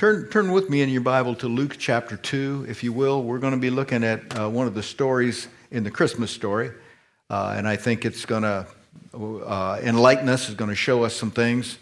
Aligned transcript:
Turn, 0.00 0.30
turn 0.30 0.50
with 0.50 0.70
me 0.70 0.80
in 0.80 0.88
your 0.88 1.02
Bible 1.02 1.34
to 1.34 1.46
Luke 1.46 1.76
chapter 1.78 2.16
2, 2.16 2.64
if 2.66 2.82
you 2.82 2.90
will. 2.90 3.22
We're 3.22 3.38
going 3.38 3.52
to 3.52 3.60
be 3.60 3.68
looking 3.68 4.02
at 4.02 4.34
uh, 4.34 4.48
one 4.48 4.66
of 4.66 4.72
the 4.72 4.82
stories 4.82 5.46
in 5.70 5.84
the 5.84 5.90
Christmas 5.90 6.30
story. 6.30 6.70
Uh, 7.28 7.52
and 7.54 7.68
I 7.68 7.76
think 7.76 8.06
it's 8.06 8.24
going 8.24 8.44
to 8.44 8.66
uh, 9.14 9.78
enlighten 9.82 10.30
us, 10.30 10.48
it's 10.48 10.56
going 10.56 10.70
to 10.70 10.74
show 10.74 11.02
us 11.02 11.14
some 11.14 11.30
things. 11.30 11.76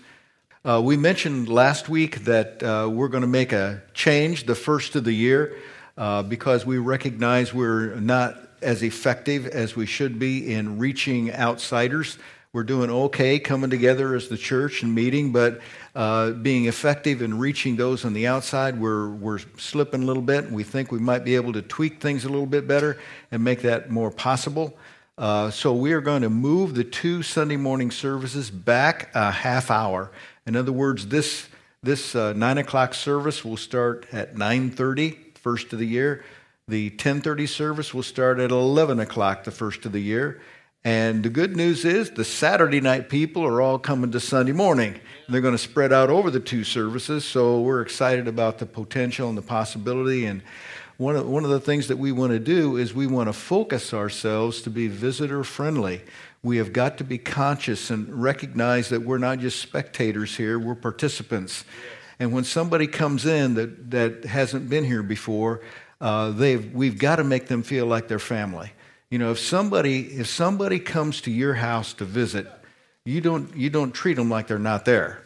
Uh, 0.64 0.82
we 0.84 0.96
mentioned 0.96 1.48
last 1.48 1.88
week 1.88 2.24
that 2.24 2.60
uh, 2.60 2.88
we're 2.90 3.06
going 3.06 3.20
to 3.20 3.28
make 3.28 3.52
a 3.52 3.84
change 3.94 4.46
the 4.46 4.56
first 4.56 4.96
of 4.96 5.04
the 5.04 5.12
year 5.12 5.56
uh, 5.96 6.24
because 6.24 6.66
we 6.66 6.78
recognize 6.78 7.54
we're 7.54 7.94
not 8.00 8.36
as 8.60 8.82
effective 8.82 9.46
as 9.46 9.76
we 9.76 9.86
should 9.86 10.18
be 10.18 10.52
in 10.52 10.80
reaching 10.80 11.32
outsiders. 11.32 12.18
We're 12.54 12.62
doing 12.62 12.88
okay 12.88 13.38
coming 13.38 13.68
together 13.68 14.14
as 14.14 14.28
the 14.28 14.38
church 14.38 14.82
and 14.82 14.94
meeting, 14.94 15.32
but 15.32 15.60
uh, 15.94 16.30
being 16.30 16.64
effective 16.64 17.20
in 17.20 17.38
reaching 17.38 17.76
those 17.76 18.06
on 18.06 18.14
the 18.14 18.26
outside, 18.26 18.80
we're, 18.80 19.10
we're 19.10 19.40
slipping 19.58 20.02
a 20.02 20.06
little 20.06 20.22
bit. 20.22 20.44
And 20.44 20.54
we 20.54 20.62
think 20.62 20.90
we 20.90 20.98
might 20.98 21.26
be 21.26 21.34
able 21.34 21.52
to 21.52 21.60
tweak 21.60 22.00
things 22.00 22.24
a 22.24 22.30
little 22.30 22.46
bit 22.46 22.66
better 22.66 22.96
and 23.30 23.44
make 23.44 23.60
that 23.62 23.90
more 23.90 24.10
possible. 24.10 24.78
Uh, 25.18 25.50
so 25.50 25.74
we 25.74 25.92
are 25.92 26.00
going 26.00 26.22
to 26.22 26.30
move 26.30 26.74
the 26.74 26.84
two 26.84 27.22
Sunday 27.22 27.58
morning 27.58 27.90
services 27.90 28.50
back 28.50 29.14
a 29.14 29.30
half 29.30 29.70
hour. 29.70 30.10
In 30.46 30.56
other 30.56 30.72
words, 30.72 31.08
this, 31.08 31.48
this 31.82 32.14
uh, 32.14 32.32
9 32.32 32.56
o'clock 32.56 32.94
service 32.94 33.44
will 33.44 33.58
start 33.58 34.06
at 34.10 34.36
9.30, 34.36 35.36
first 35.36 35.74
of 35.74 35.78
the 35.78 35.86
year. 35.86 36.24
The 36.66 36.88
1030 36.88 37.46
service 37.46 37.92
will 37.92 38.02
start 38.02 38.38
at 38.38 38.50
11 38.50 39.00
o'clock 39.00 39.44
the 39.44 39.50
first 39.50 39.84
of 39.84 39.92
the 39.92 40.00
year. 40.00 40.40
And 40.84 41.22
the 41.24 41.28
good 41.28 41.56
news 41.56 41.84
is 41.84 42.10
the 42.12 42.24
Saturday 42.24 42.80
night 42.80 43.08
people 43.08 43.44
are 43.44 43.60
all 43.60 43.78
coming 43.78 44.12
to 44.12 44.20
Sunday 44.20 44.52
morning. 44.52 45.00
They're 45.28 45.40
going 45.40 45.54
to 45.54 45.58
spread 45.58 45.92
out 45.92 46.08
over 46.08 46.30
the 46.30 46.40
two 46.40 46.64
services. 46.64 47.24
So 47.24 47.60
we're 47.60 47.82
excited 47.82 48.28
about 48.28 48.58
the 48.58 48.66
potential 48.66 49.28
and 49.28 49.36
the 49.36 49.42
possibility. 49.42 50.26
And 50.26 50.42
one 50.96 51.16
of, 51.16 51.28
one 51.28 51.44
of 51.44 51.50
the 51.50 51.60
things 51.60 51.88
that 51.88 51.96
we 51.96 52.12
want 52.12 52.32
to 52.32 52.38
do 52.38 52.76
is 52.76 52.94
we 52.94 53.06
want 53.06 53.28
to 53.28 53.32
focus 53.32 53.92
ourselves 53.92 54.62
to 54.62 54.70
be 54.70 54.88
visitor 54.88 55.44
friendly. 55.44 56.02
We 56.42 56.58
have 56.58 56.72
got 56.72 56.98
to 56.98 57.04
be 57.04 57.18
conscious 57.18 57.90
and 57.90 58.22
recognize 58.22 58.88
that 58.90 59.02
we're 59.02 59.18
not 59.18 59.40
just 59.40 59.60
spectators 59.60 60.36
here, 60.36 60.58
we're 60.58 60.76
participants. 60.76 61.64
And 62.20 62.32
when 62.32 62.44
somebody 62.44 62.86
comes 62.86 63.26
in 63.26 63.54
that, 63.54 63.90
that 63.90 64.24
hasn't 64.24 64.68
been 64.68 64.84
here 64.84 65.02
before, 65.02 65.62
uh, 66.00 66.30
they've, 66.30 66.72
we've 66.72 66.98
got 66.98 67.16
to 67.16 67.24
make 67.24 67.48
them 67.48 67.62
feel 67.62 67.86
like 67.86 68.08
they're 68.08 68.18
family. 68.18 68.72
You 69.10 69.18
know, 69.18 69.30
if 69.30 69.38
somebody, 69.38 70.00
if 70.00 70.26
somebody 70.26 70.78
comes 70.78 71.20
to 71.22 71.30
your 71.30 71.54
house 71.54 71.94
to 71.94 72.04
visit, 72.04 72.46
you 73.04 73.20
don't, 73.20 73.56
you 73.56 73.70
don't 73.70 73.92
treat 73.92 74.14
them 74.14 74.28
like 74.28 74.48
they're 74.48 74.58
not 74.58 74.84
there. 74.84 75.22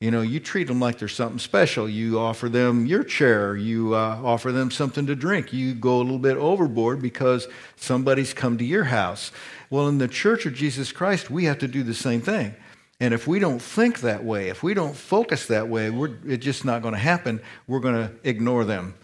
You 0.00 0.10
know, 0.10 0.22
you 0.22 0.38
treat 0.38 0.68
them 0.68 0.80
like 0.80 0.98
they're 0.98 1.08
something 1.08 1.38
special. 1.38 1.88
You 1.88 2.18
offer 2.18 2.48
them 2.48 2.86
your 2.86 3.02
chair. 3.02 3.56
You 3.56 3.94
uh, 3.94 4.20
offer 4.22 4.52
them 4.52 4.70
something 4.70 5.06
to 5.06 5.14
drink. 5.14 5.52
You 5.52 5.74
go 5.74 5.96
a 5.96 6.02
little 6.02 6.18
bit 6.18 6.36
overboard 6.36 7.00
because 7.00 7.48
somebody's 7.76 8.34
come 8.34 8.58
to 8.58 8.64
your 8.64 8.84
house. 8.84 9.32
Well, 9.70 9.88
in 9.88 9.98
the 9.98 10.08
Church 10.08 10.46
of 10.46 10.54
Jesus 10.54 10.92
Christ, 10.92 11.30
we 11.30 11.46
have 11.46 11.58
to 11.58 11.68
do 11.68 11.82
the 11.82 11.94
same 11.94 12.20
thing. 12.20 12.54
And 13.00 13.14
if 13.14 13.26
we 13.26 13.38
don't 13.38 13.60
think 13.60 14.00
that 14.00 14.22
way, 14.24 14.48
if 14.48 14.62
we 14.62 14.74
don't 14.74 14.94
focus 14.94 15.46
that 15.46 15.68
way, 15.68 15.88
it's 16.24 16.44
just 16.44 16.64
not 16.64 16.82
going 16.82 16.94
to 16.94 17.00
happen. 17.00 17.40
We're 17.66 17.80
going 17.80 17.94
to 18.06 18.12
ignore 18.22 18.64
them. 18.64 18.94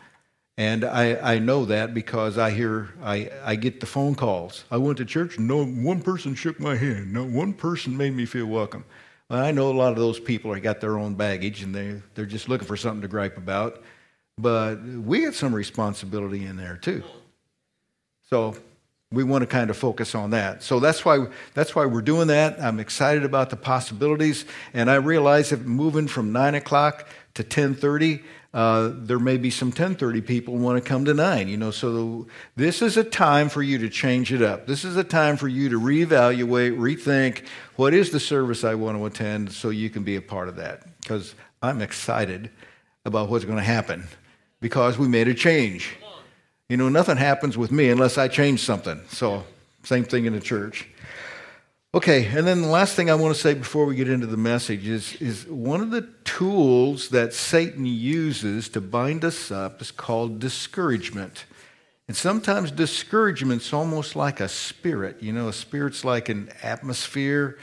And 0.60 0.84
I, 0.84 1.36
I 1.36 1.38
know 1.38 1.64
that 1.64 1.94
because 1.94 2.36
I 2.36 2.50
hear, 2.50 2.90
I, 3.02 3.30
I 3.42 3.56
get 3.56 3.80
the 3.80 3.86
phone 3.86 4.14
calls. 4.14 4.64
I 4.70 4.76
went 4.76 4.98
to 4.98 5.06
church, 5.06 5.38
no 5.38 5.64
one 5.64 6.02
person 6.02 6.34
shook 6.34 6.60
my 6.60 6.76
hand, 6.76 7.14
no 7.14 7.24
one 7.24 7.54
person 7.54 7.96
made 7.96 8.14
me 8.14 8.26
feel 8.26 8.44
welcome. 8.44 8.84
Well, 9.30 9.42
I 9.42 9.52
know 9.52 9.70
a 9.70 9.72
lot 9.72 9.92
of 9.92 9.96
those 9.96 10.20
people 10.20 10.52
have 10.52 10.62
got 10.62 10.82
their 10.82 10.98
own 10.98 11.14
baggage 11.14 11.62
and 11.62 11.74
they, 11.74 12.02
they're 12.14 12.26
just 12.26 12.50
looking 12.50 12.68
for 12.68 12.76
something 12.76 13.00
to 13.00 13.08
gripe 13.08 13.38
about. 13.38 13.82
But 14.36 14.82
we 14.82 15.24
got 15.24 15.32
some 15.32 15.54
responsibility 15.54 16.44
in 16.44 16.58
there 16.58 16.76
too. 16.76 17.04
So 18.28 18.54
we 19.10 19.24
want 19.24 19.40
to 19.40 19.46
kind 19.46 19.70
of 19.70 19.78
focus 19.78 20.14
on 20.14 20.28
that. 20.32 20.62
So 20.62 20.78
that's 20.78 21.06
why 21.06 21.28
that's 21.54 21.74
why 21.74 21.86
we're 21.86 22.02
doing 22.02 22.26
that. 22.26 22.60
I'm 22.60 22.80
excited 22.80 23.24
about 23.24 23.48
the 23.48 23.56
possibilities, 23.56 24.44
and 24.74 24.90
I 24.90 24.96
realize 24.96 25.50
that 25.50 25.64
moving 25.64 26.06
from 26.06 26.32
nine 26.32 26.54
o'clock 26.54 27.08
to 27.32 27.42
ten 27.42 27.74
thirty, 27.74 28.22
uh, 28.52 28.90
there 28.94 29.20
may 29.20 29.36
be 29.36 29.48
some 29.50 29.68
1030 29.68 30.22
people 30.22 30.56
want 30.56 30.82
to 30.82 30.88
come 30.88 31.04
to 31.04 31.14
9 31.14 31.48
you 31.48 31.56
know 31.56 31.70
so 31.70 32.26
this 32.56 32.82
is 32.82 32.96
a 32.96 33.04
time 33.04 33.48
for 33.48 33.62
you 33.62 33.78
to 33.78 33.88
change 33.88 34.32
it 34.32 34.42
up. 34.42 34.66
This 34.66 34.84
is 34.84 34.96
a 34.96 35.04
time 35.04 35.36
for 35.36 35.46
you 35.46 35.68
to 35.68 35.80
reevaluate 35.80 36.76
rethink 36.76 37.46
what 37.76 37.94
is 37.94 38.10
the 38.10 38.20
service 38.20 38.64
i 38.64 38.74
want 38.74 38.98
to 38.98 39.06
attend 39.06 39.52
so 39.52 39.70
you 39.70 39.88
can 39.88 40.02
be 40.02 40.16
a 40.16 40.22
part 40.22 40.48
of 40.48 40.56
that. 40.56 40.82
Because 41.00 41.34
i'm 41.62 41.80
excited 41.80 42.50
about 43.04 43.28
what's 43.28 43.44
going 43.44 43.58
to 43.58 43.64
happen 43.64 44.06
because 44.60 44.98
we 44.98 45.08
made 45.08 45.26
a 45.28 45.34
change. 45.34 45.96
You 46.68 46.76
know 46.76 46.88
nothing 46.88 47.16
happens 47.16 47.56
with 47.56 47.72
me 47.72 47.90
unless 47.90 48.18
i 48.18 48.28
change 48.28 48.60
something. 48.60 49.00
So 49.08 49.44
same 49.84 50.04
thing 50.04 50.26
in 50.26 50.32
the 50.32 50.40
church 50.40 50.88
Okay, 51.92 52.26
and 52.26 52.46
then 52.46 52.62
the 52.62 52.68
last 52.68 52.94
thing 52.94 53.10
I 53.10 53.16
want 53.16 53.34
to 53.34 53.40
say 53.40 53.52
before 53.52 53.84
we 53.84 53.96
get 53.96 54.08
into 54.08 54.28
the 54.28 54.36
message 54.36 54.86
is, 54.86 55.16
is 55.16 55.44
one 55.48 55.80
of 55.80 55.90
the 55.90 56.02
tools 56.22 57.08
that 57.08 57.34
Satan 57.34 57.84
uses 57.84 58.68
to 58.68 58.80
bind 58.80 59.24
us 59.24 59.50
up 59.50 59.82
is 59.82 59.90
called 59.90 60.38
discouragement. 60.38 61.46
And 62.06 62.16
sometimes 62.16 62.70
discouragement's 62.70 63.72
almost 63.72 64.14
like 64.14 64.38
a 64.38 64.48
spirit. 64.48 65.20
You 65.20 65.32
know, 65.32 65.48
a 65.48 65.52
spirit's 65.52 66.04
like 66.04 66.28
an 66.28 66.50
atmosphere, 66.62 67.58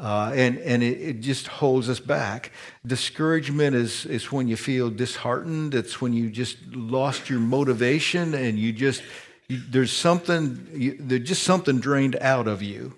uh, 0.00 0.32
and, 0.34 0.58
and 0.58 0.82
it, 0.82 1.00
it, 1.00 1.20
just 1.20 1.46
holds 1.46 1.88
us 1.88 2.00
back. 2.00 2.50
Discouragement 2.84 3.76
is, 3.76 4.06
is 4.06 4.32
when 4.32 4.48
you 4.48 4.56
feel 4.56 4.90
disheartened, 4.90 5.76
it's 5.76 6.00
when 6.00 6.12
you 6.12 6.30
just 6.30 6.56
lost 6.72 7.30
your 7.30 7.38
motivation 7.38 8.34
and 8.34 8.58
you 8.58 8.72
just, 8.72 9.04
you, 9.46 9.60
there's 9.70 9.92
something, 9.92 10.66
you, 10.72 10.96
there's 10.98 11.28
just 11.28 11.44
something 11.44 11.78
drained 11.78 12.16
out 12.16 12.48
of 12.48 12.60
you. 12.60 12.94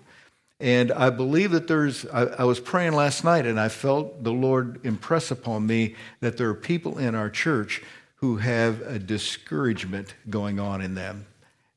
And 0.61 0.91
I 0.91 1.09
believe 1.09 1.51
that 1.51 1.67
there's, 1.67 2.05
I, 2.05 2.25
I, 2.25 2.43
was 2.43 2.59
praying 2.59 2.93
last 2.93 3.23
night 3.23 3.47
and 3.47 3.59
I 3.59 3.67
felt 3.67 4.23
the 4.23 4.31
Lord 4.31 4.79
impress 4.85 5.31
upon 5.31 5.65
me 5.65 5.95
that 6.19 6.37
there 6.37 6.49
are 6.49 6.53
people 6.53 6.99
in 6.99 7.15
our 7.15 7.31
church 7.31 7.81
who 8.17 8.37
have 8.37 8.79
a 8.81 8.99
discouragement 8.99 10.13
going 10.29 10.59
on 10.59 10.81
in 10.81 10.93
them. 10.93 11.25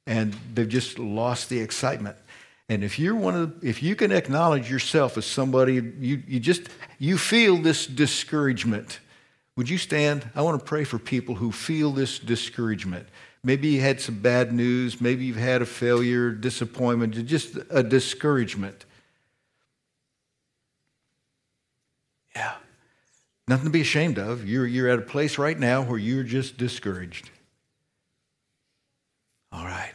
And 0.06 0.37
they've 0.53 0.69
just 0.69 0.99
lost 0.99 1.49
the 1.49 1.61
excitement. 1.61 2.17
And 2.69 2.84
if 2.84 2.99
you're 2.99 3.15
one 3.15 3.34
of, 3.34 3.61
the, 3.61 3.67
if 3.67 3.83
you 3.83 3.97
can 3.97 4.12
acknowledge 4.12 4.71
yourself 4.71 5.17
as 5.17 5.25
somebody, 5.25 5.75
you, 5.99 6.23
you 6.27 6.39
just, 6.39 6.69
you 6.99 7.17
feel 7.17 7.56
this 7.56 7.87
discouragement. 7.87 9.00
Would 9.56 9.71
you 9.71 9.78
stand? 9.78 10.31
I 10.34 10.43
want 10.43 10.61
to 10.61 10.65
pray 10.65 10.84
for 10.84 10.99
people 10.99 11.37
who 11.37 11.53
feel 11.53 11.91
this 11.91 12.19
discouragement. 12.19 13.09
Maybe 13.44 13.69
you 13.69 13.82
had 13.82 14.00
some 14.00 14.21
bad 14.21 14.55
news. 14.55 15.03
Maybe 15.03 15.27
you've 15.27 15.37
had 15.37 15.60
a 15.60 15.66
failure, 15.66 16.31
disappointment, 16.31 17.27
just 17.27 17.59
a 17.69 17.82
discouragement. 17.82 18.87
Yeah. 22.34 22.55
Nothing 23.47 23.66
to 23.66 23.71
be 23.71 23.82
ashamed 23.82 24.19
of. 24.19 24.49
You're, 24.49 24.66
you're 24.66 24.88
at 24.88 24.99
a 24.99 25.03
place 25.03 25.37
right 25.37 25.59
now 25.59 25.82
where 25.82 25.99
you're 25.99 26.25
just 26.25 26.56
discouraged. 26.56 27.31
All 29.53 29.65
right. 29.65 29.93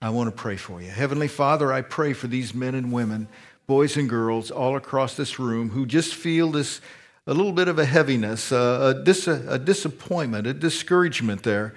I 0.00 0.10
want 0.10 0.28
to 0.28 0.36
pray 0.36 0.56
for 0.56 0.80
you. 0.80 0.88
Heavenly 0.88 1.28
Father, 1.28 1.72
I 1.72 1.80
pray 1.82 2.12
for 2.12 2.28
these 2.28 2.54
men 2.54 2.76
and 2.76 2.92
women, 2.92 3.26
boys 3.66 3.96
and 3.96 4.08
girls 4.08 4.52
all 4.52 4.76
across 4.76 5.16
this 5.16 5.40
room 5.40 5.70
who 5.70 5.84
just 5.84 6.14
feel 6.14 6.52
this 6.52 6.80
a 7.26 7.34
little 7.34 7.52
bit 7.52 7.68
of 7.68 7.78
a 7.78 7.86
heaviness, 7.86 8.52
uh, 8.52 8.94
a, 8.94 9.02
dis- 9.02 9.26
a 9.26 9.58
disappointment, 9.58 10.46
a 10.46 10.54
discouragement 10.54 11.42
there. 11.42 11.74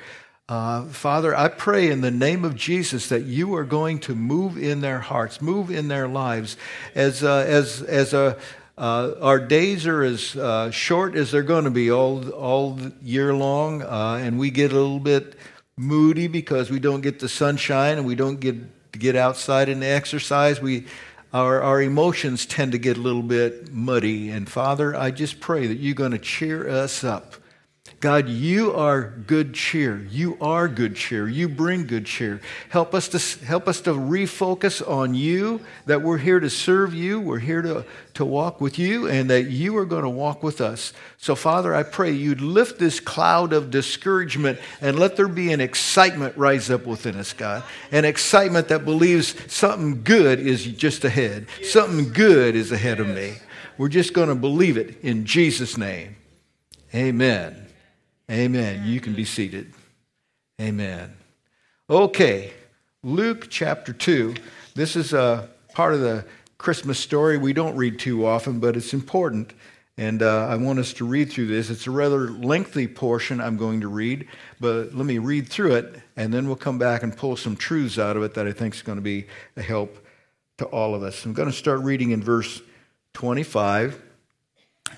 Uh, 0.49 0.85
Father, 0.85 1.35
I 1.35 1.49
pray 1.49 1.91
in 1.91 1.99
the 1.99 2.09
name 2.09 2.45
of 2.45 2.55
Jesus 2.55 3.09
that 3.09 3.23
you 3.23 3.53
are 3.55 3.65
going 3.65 3.99
to 3.99 4.15
move 4.15 4.57
in 4.57 4.79
their 4.79 4.99
hearts, 4.99 5.41
move 5.41 5.69
in 5.69 5.89
their 5.89 6.07
lives, 6.07 6.55
as 6.95 7.21
uh, 7.21 7.43
as 7.45 7.81
as 7.81 8.13
a. 8.13 8.37
Uh, 8.77 9.15
our 9.19 9.39
days 9.39 9.85
are 9.87 10.03
as 10.03 10.37
uh, 10.37 10.71
short 10.71 11.15
as 11.15 11.31
they're 11.31 11.41
going 11.43 11.65
to 11.65 11.71
be 11.71 11.91
all 11.91 12.29
all 12.29 12.79
year 13.01 13.33
long, 13.33 13.81
uh, 13.81 14.21
and 14.21 14.39
we 14.39 14.49
get 14.49 14.71
a 14.71 14.75
little 14.75 15.01
bit 15.01 15.35
moody 15.75 16.27
because 16.27 16.69
we 16.69 16.79
don't 16.79 17.01
get 17.01 17.19
the 17.19 17.27
sunshine 17.27 17.97
and 17.97 18.07
we 18.07 18.15
don't 18.15 18.39
get 18.39 18.55
get 18.93 19.17
outside 19.17 19.67
and 19.67 19.83
exercise. 19.83 20.61
We 20.61 20.85
our, 21.33 21.61
our 21.61 21.81
emotions 21.81 22.45
tend 22.45 22.71
to 22.71 22.77
get 22.77 22.95
a 22.95 23.01
little 23.01 23.21
bit 23.21 23.73
muddy. 23.73 24.29
And 24.29 24.47
Father, 24.47 24.95
I 24.95 25.11
just 25.11 25.41
pray 25.41 25.67
that 25.67 25.75
you're 25.75 25.93
going 25.93 26.13
to 26.13 26.17
cheer 26.17 26.69
us 26.69 27.03
up 27.03 27.35
God, 28.07 28.29
you 28.29 28.71
are 28.71 29.03
good 29.03 29.53
cheer. 29.53 29.97
You 30.09 30.37
are 30.39 30.69
good 30.69 30.95
cheer. 30.95 31.27
You 31.27 31.49
bring 31.49 31.85
good 31.85 32.05
cheer. 32.05 32.39
Help 32.69 32.93
us 32.93 33.09
to 33.09 33.45
help 33.45 33.67
us 33.67 33.81
to 33.81 33.89
refocus 33.89 34.81
on 34.89 35.13
you, 35.13 35.59
that 35.87 36.01
we're 36.01 36.17
here 36.17 36.39
to 36.39 36.49
serve 36.49 36.93
you, 36.93 37.19
we're 37.19 37.39
here 37.39 37.61
to, 37.61 37.83
to 38.13 38.23
walk 38.23 38.61
with 38.61 38.79
you, 38.79 39.09
and 39.09 39.29
that 39.29 39.49
you 39.49 39.75
are 39.75 39.83
going 39.83 40.05
to 40.05 40.09
walk 40.09 40.41
with 40.41 40.61
us. 40.61 40.93
So, 41.17 41.35
Father, 41.35 41.75
I 41.75 41.83
pray 41.83 42.11
you'd 42.11 42.39
lift 42.39 42.79
this 42.79 43.01
cloud 43.01 43.51
of 43.51 43.71
discouragement 43.71 44.57
and 44.79 44.97
let 44.97 45.17
there 45.17 45.27
be 45.27 45.51
an 45.51 45.59
excitement 45.59 46.37
rise 46.37 46.71
up 46.71 46.85
within 46.85 47.17
us, 47.17 47.33
God. 47.33 47.61
An 47.91 48.05
excitement 48.05 48.69
that 48.69 48.85
believes 48.85 49.35
something 49.51 50.01
good 50.05 50.39
is 50.39 50.65
just 50.65 51.03
ahead. 51.03 51.47
Something 51.61 52.13
good 52.13 52.55
is 52.55 52.71
ahead 52.71 53.01
of 53.01 53.07
me. 53.09 53.33
We're 53.77 53.89
just 53.89 54.13
going 54.13 54.29
to 54.29 54.35
believe 54.35 54.77
it 54.77 55.03
in 55.03 55.25
Jesus' 55.25 55.77
name. 55.77 56.15
Amen. 56.95 57.66
Amen. 58.29 58.83
You 58.85 58.99
can 58.99 59.13
be 59.13 59.23
seated. 59.23 59.73
Amen. 60.59 61.15
Okay, 61.89 62.51
Luke 63.01 63.47
chapter 63.49 63.93
2. 63.93 64.35
This 64.75 64.97
is 64.97 65.13
a 65.13 65.47
part 65.73 65.93
of 65.93 66.01
the 66.01 66.25
Christmas 66.57 66.99
story 66.99 67.37
we 67.37 67.53
don't 67.53 67.77
read 67.77 67.99
too 67.99 68.25
often, 68.25 68.59
but 68.59 68.75
it's 68.75 68.93
important. 68.93 69.53
And 69.97 70.21
uh, 70.21 70.47
I 70.47 70.57
want 70.57 70.77
us 70.77 70.91
to 70.93 71.05
read 71.05 71.31
through 71.31 71.47
this. 71.47 71.69
It's 71.69 71.87
a 71.87 71.91
rather 71.91 72.29
lengthy 72.29 72.87
portion 72.87 73.39
I'm 73.39 73.55
going 73.55 73.79
to 73.81 73.87
read, 73.87 74.27
but 74.59 74.93
let 74.93 75.05
me 75.05 75.19
read 75.19 75.47
through 75.47 75.75
it, 75.75 76.01
and 76.17 76.33
then 76.33 76.47
we'll 76.47 76.57
come 76.57 76.77
back 76.77 77.03
and 77.03 77.15
pull 77.15 77.37
some 77.37 77.55
truths 77.55 77.97
out 77.97 78.17
of 78.17 78.23
it 78.23 78.33
that 78.33 78.45
I 78.45 78.51
think 78.51 78.75
is 78.75 78.81
going 78.81 78.97
to 78.97 79.01
be 79.01 79.27
a 79.55 79.61
help 79.61 80.05
to 80.57 80.65
all 80.65 80.93
of 80.93 81.01
us. 81.01 81.23
I'm 81.23 81.33
going 81.33 81.49
to 81.49 81.55
start 81.55 81.79
reading 81.79 82.11
in 82.11 82.21
verse 82.21 82.61
25. 83.13 84.01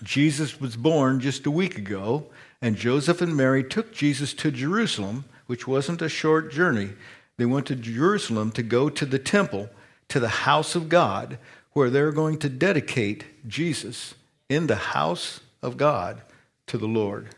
Jesus 0.03 0.59
was 0.59 0.75
born 0.75 1.19
just 1.19 1.45
a 1.45 1.51
week 1.51 1.77
ago, 1.77 2.25
and 2.61 2.75
Joseph 2.75 3.21
and 3.21 3.35
Mary 3.35 3.63
took 3.63 3.93
Jesus 3.93 4.33
to 4.35 4.51
Jerusalem, 4.51 5.25
which 5.47 5.67
wasn't 5.67 6.01
a 6.01 6.09
short 6.09 6.51
journey. 6.51 6.89
They 7.37 7.45
went 7.45 7.65
to 7.67 7.75
Jerusalem 7.75 8.51
to 8.51 8.63
go 8.63 8.89
to 8.89 9.05
the 9.05 9.19
temple, 9.19 9.69
to 10.09 10.19
the 10.19 10.27
house 10.27 10.75
of 10.75 10.89
God, 10.89 11.39
where 11.71 11.89
they're 11.89 12.11
going 12.11 12.37
to 12.39 12.49
dedicate 12.49 13.47
Jesus 13.47 14.15
in 14.49 14.67
the 14.67 14.75
house 14.75 15.39
of 15.61 15.77
God 15.77 16.21
to 16.67 16.77
the 16.77 16.87
Lord. 16.87 17.29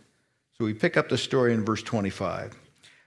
So 0.58 0.66
we 0.66 0.74
pick 0.74 0.98
up 0.98 1.10
the 1.10 1.18
story 1.18 1.54
in 1.54 1.66
verse 1.66 1.84
25. 1.84 2.56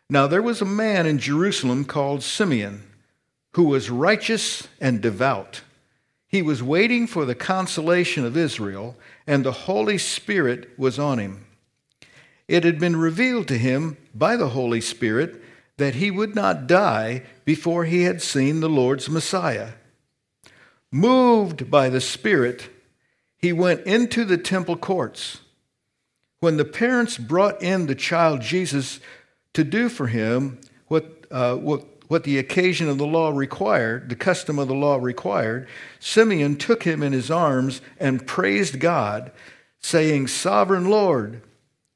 Now 0.08 0.26
there 0.26 0.42
was 0.42 0.60
a 0.60 0.66
man 0.66 1.06
in 1.06 1.18
Jerusalem 1.18 1.84
called 1.84 2.22
Simeon, 2.22 2.82
who 3.54 3.64
was 3.64 3.90
righteous 3.90 4.68
and 4.80 5.00
devout. 5.00 5.62
He 6.28 6.42
was 6.42 6.62
waiting 6.62 7.06
for 7.06 7.24
the 7.24 7.34
consolation 7.34 8.24
of 8.24 8.36
Israel, 8.36 8.96
and 9.26 9.44
the 9.44 9.52
Holy 9.52 9.98
Spirit 9.98 10.70
was 10.78 10.98
on 10.98 11.18
him. 11.18 11.46
It 12.48 12.64
had 12.64 12.78
been 12.78 12.96
revealed 12.96 13.48
to 13.48 13.58
him 13.58 13.96
by 14.14 14.36
the 14.36 14.50
Holy 14.50 14.80
Spirit 14.80 15.42
that 15.76 15.96
he 15.96 16.10
would 16.10 16.34
not 16.34 16.66
die 16.66 17.22
before 17.44 17.84
he 17.84 18.02
had 18.02 18.22
seen 18.22 18.60
the 18.60 18.68
Lord's 18.68 19.08
Messiah. 19.08 19.70
Moved 20.92 21.70
by 21.70 21.88
the 21.88 22.00
Spirit, 22.00 22.70
he 23.36 23.52
went 23.52 23.80
into 23.82 24.24
the 24.24 24.38
temple 24.38 24.76
courts. 24.76 25.40
When 26.40 26.56
the 26.56 26.64
parents 26.64 27.18
brought 27.18 27.62
in 27.62 27.86
the 27.86 27.94
child 27.94 28.42
Jesus 28.42 29.00
to 29.54 29.64
do 29.64 29.88
for 29.88 30.06
him 30.06 30.60
what, 30.88 31.26
uh, 31.30 31.56
what, 31.56 31.84
what 32.08 32.24
the 32.24 32.38
occasion 32.38 32.88
of 32.88 32.98
the 32.98 33.06
law 33.06 33.30
required, 33.30 34.08
the 34.10 34.16
custom 34.16 34.58
of 34.58 34.68
the 34.68 34.74
law 34.74 34.96
required, 34.96 35.66
Simeon 35.98 36.56
took 36.56 36.84
him 36.84 37.02
in 37.02 37.12
his 37.12 37.30
arms 37.30 37.80
and 37.98 38.26
praised 38.26 38.78
God, 38.78 39.32
saying, 39.80 40.28
Sovereign 40.28 40.84
Lord, 40.84 41.42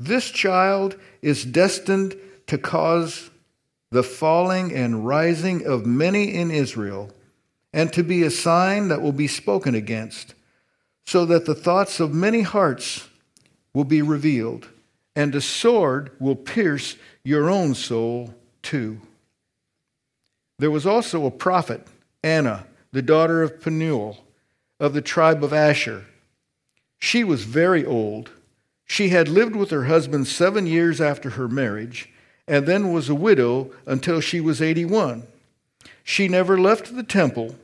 This 0.00 0.30
child 0.30 0.96
is 1.20 1.44
destined 1.44 2.16
to 2.46 2.56
cause 2.56 3.28
the 3.90 4.02
falling 4.02 4.74
and 4.74 5.06
rising 5.06 5.66
of 5.66 5.84
many 5.84 6.34
in 6.34 6.50
Israel, 6.50 7.10
and 7.74 7.92
to 7.92 8.02
be 8.02 8.22
a 8.22 8.30
sign 8.30 8.88
that 8.88 9.02
will 9.02 9.12
be 9.12 9.26
spoken 9.26 9.74
against, 9.74 10.34
so 11.04 11.26
that 11.26 11.44
the 11.44 11.54
thoughts 11.54 12.00
of 12.00 12.14
many 12.14 12.40
hearts 12.40 13.08
will 13.74 13.84
be 13.84 14.00
revealed, 14.00 14.68
and 15.14 15.34
a 15.34 15.40
sword 15.40 16.10
will 16.18 16.36
pierce 16.36 16.96
your 17.22 17.50
own 17.50 17.74
soul 17.74 18.34
too. 18.62 19.02
There 20.58 20.70
was 20.70 20.86
also 20.86 21.26
a 21.26 21.30
prophet, 21.30 21.86
Anna, 22.24 22.66
the 22.90 23.02
daughter 23.02 23.42
of 23.42 23.60
Penuel, 23.60 24.24
of 24.78 24.94
the 24.94 25.02
tribe 25.02 25.44
of 25.44 25.52
Asher. 25.52 26.06
She 26.98 27.22
was 27.22 27.44
very 27.44 27.84
old 27.84 28.30
she 28.90 29.10
had 29.10 29.28
lived 29.28 29.54
with 29.54 29.70
her 29.70 29.84
husband 29.84 30.26
seven 30.26 30.66
years 30.66 31.00
after 31.00 31.30
her 31.30 31.46
marriage 31.46 32.08
and 32.48 32.66
then 32.66 32.92
was 32.92 33.08
a 33.08 33.14
widow 33.14 33.70
until 33.86 34.20
she 34.20 34.40
was 34.40 34.60
81. 34.60 35.22
She 36.02 36.26
never 36.26 36.58
left 36.58 36.96
the 36.96 37.04
temple, 37.04 37.54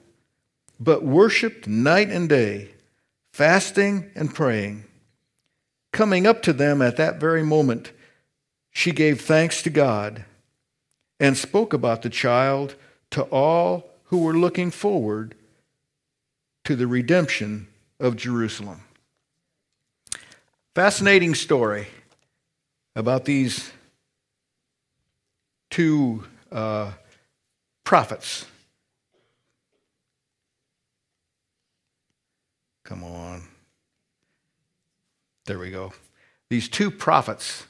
but 0.78 1.02
worshiped 1.02 1.66
night 1.66 2.10
and 2.10 2.28
day, 2.28 2.70
fasting 3.32 4.08
and 4.14 4.32
praying. 4.32 4.84
Coming 5.92 6.28
up 6.28 6.42
to 6.42 6.52
them 6.52 6.80
at 6.80 6.96
that 6.96 7.18
very 7.18 7.42
moment, 7.42 7.90
she 8.70 8.92
gave 8.92 9.20
thanks 9.20 9.62
to 9.62 9.70
God 9.70 10.24
and 11.18 11.36
spoke 11.36 11.72
about 11.72 12.02
the 12.02 12.08
child 12.08 12.76
to 13.10 13.22
all 13.22 13.90
who 14.04 14.18
were 14.18 14.38
looking 14.38 14.70
forward 14.70 15.34
to 16.62 16.76
the 16.76 16.86
redemption 16.86 17.66
of 17.98 18.14
Jerusalem. 18.14 18.85
Fascinating 20.76 21.34
story 21.34 21.86
about 22.94 23.24
these 23.24 23.72
two 25.70 26.22
uh, 26.52 26.92
prophets. 27.82 28.44
Come 32.84 33.02
on. 33.02 33.44
There 35.46 35.58
we 35.58 35.70
go. 35.70 35.94
These 36.50 36.68
two 36.68 36.90
prophets, 36.90 37.64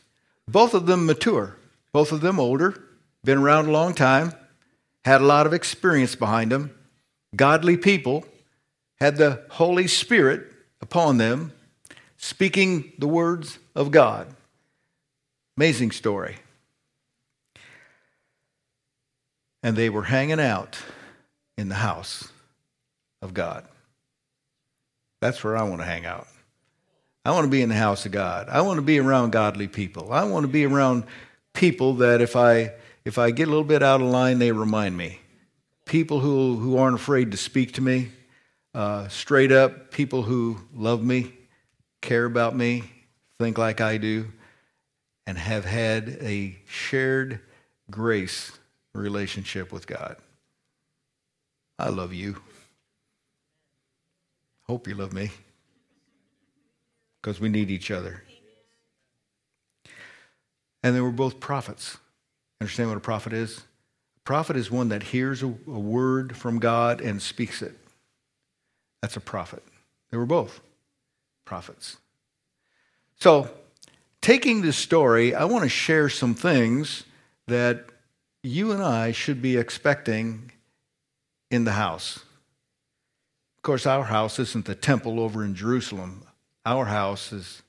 both 0.48 0.74
of 0.74 0.86
them 0.86 1.06
mature, 1.06 1.56
both 1.92 2.10
of 2.10 2.22
them 2.22 2.40
older, 2.40 2.82
been 3.22 3.38
around 3.38 3.68
a 3.68 3.70
long 3.70 3.94
time, 3.94 4.32
had 5.04 5.20
a 5.20 5.24
lot 5.24 5.46
of 5.46 5.54
experience 5.54 6.16
behind 6.16 6.50
them, 6.50 6.76
godly 7.36 7.76
people, 7.76 8.24
had 8.98 9.16
the 9.16 9.44
Holy 9.50 9.86
Spirit 9.86 10.52
upon 10.80 11.18
them, 11.18 11.52
speaking 12.16 12.92
the 12.98 13.08
words 13.08 13.58
of 13.74 13.90
God. 13.90 14.28
Amazing 15.56 15.90
story. 15.90 16.36
And 19.62 19.76
they 19.76 19.88
were 19.88 20.04
hanging 20.04 20.40
out 20.40 20.78
in 21.56 21.68
the 21.68 21.74
house 21.74 22.28
of 23.22 23.34
God. 23.34 23.64
That's 25.20 25.42
where 25.42 25.56
I 25.56 25.62
want 25.62 25.80
to 25.80 25.86
hang 25.86 26.06
out. 26.06 26.28
I 27.24 27.32
want 27.32 27.44
to 27.44 27.50
be 27.50 27.62
in 27.62 27.68
the 27.68 27.74
house 27.74 28.06
of 28.06 28.12
God. 28.12 28.48
I 28.48 28.60
want 28.60 28.76
to 28.78 28.82
be 28.82 29.00
around 29.00 29.32
godly 29.32 29.66
people. 29.66 30.12
I 30.12 30.24
want 30.24 30.44
to 30.44 30.48
be 30.48 30.64
around 30.64 31.04
people 31.54 31.94
that 31.94 32.20
if 32.20 32.36
I 32.36 32.72
if 33.04 33.18
I 33.18 33.30
get 33.30 33.46
a 33.46 33.50
little 33.50 33.64
bit 33.64 33.84
out 33.84 34.00
of 34.00 34.08
line, 34.08 34.40
they 34.40 34.50
remind 34.50 34.96
me. 34.96 35.20
People 35.84 36.18
who, 36.18 36.56
who 36.56 36.76
aren't 36.76 36.96
afraid 36.96 37.30
to 37.30 37.36
speak 37.36 37.74
to 37.74 37.80
me, 37.80 38.10
uh, 38.74 39.06
straight 39.06 39.52
up, 39.52 39.92
people 39.92 40.24
who 40.24 40.58
love 40.74 41.04
me, 41.04 41.32
care 42.06 42.24
about 42.24 42.56
me, 42.56 42.84
think 43.38 43.58
like 43.58 43.80
I 43.80 43.98
do, 43.98 44.32
and 45.26 45.36
have 45.36 45.64
had 45.64 46.08
a 46.20 46.56
shared 46.66 47.40
grace 47.90 48.52
relationship 48.94 49.72
with 49.72 49.86
God. 49.86 50.16
I 51.78 51.90
love 51.90 52.14
you. 52.14 52.40
Hope 54.62 54.88
you 54.88 54.94
love 54.94 55.12
me 55.12 55.30
because 57.20 57.40
we 57.40 57.48
need 57.48 57.70
each 57.70 57.90
other. 57.90 58.22
And 60.82 60.94
they 60.94 61.00
were 61.00 61.10
both 61.10 61.40
prophets. 61.40 61.98
Understand 62.60 62.88
what 62.88 62.96
a 62.96 63.00
prophet 63.00 63.32
is? 63.32 63.58
A 63.58 64.20
prophet 64.24 64.56
is 64.56 64.70
one 64.70 64.88
that 64.90 65.02
hears 65.02 65.42
a, 65.42 65.46
a 65.46 65.50
word 65.78 66.36
from 66.36 66.60
God 66.60 67.00
and 67.00 67.20
speaks 67.20 67.62
it. 67.62 67.74
That's 69.02 69.16
a 69.16 69.20
prophet. 69.20 69.62
They 70.10 70.16
were 70.16 70.26
both 70.26 70.60
prophets. 71.46 71.96
So, 73.18 73.48
taking 74.20 74.60
this 74.60 74.76
story, 74.76 75.34
I 75.34 75.46
want 75.46 75.62
to 75.62 75.70
share 75.70 76.10
some 76.10 76.34
things 76.34 77.04
that 77.46 77.86
you 78.42 78.72
and 78.72 78.82
I 78.82 79.12
should 79.12 79.40
be 79.40 79.56
expecting 79.56 80.52
in 81.50 81.64
the 81.64 81.72
house. 81.72 82.16
Of 83.56 83.62
course, 83.62 83.86
our 83.86 84.04
house 84.04 84.38
isn't 84.38 84.66
the 84.66 84.74
temple 84.74 85.18
over 85.18 85.42
in 85.42 85.54
Jerusalem. 85.54 86.22
Our 86.66 86.84
house 86.84 87.32
is 87.32 87.62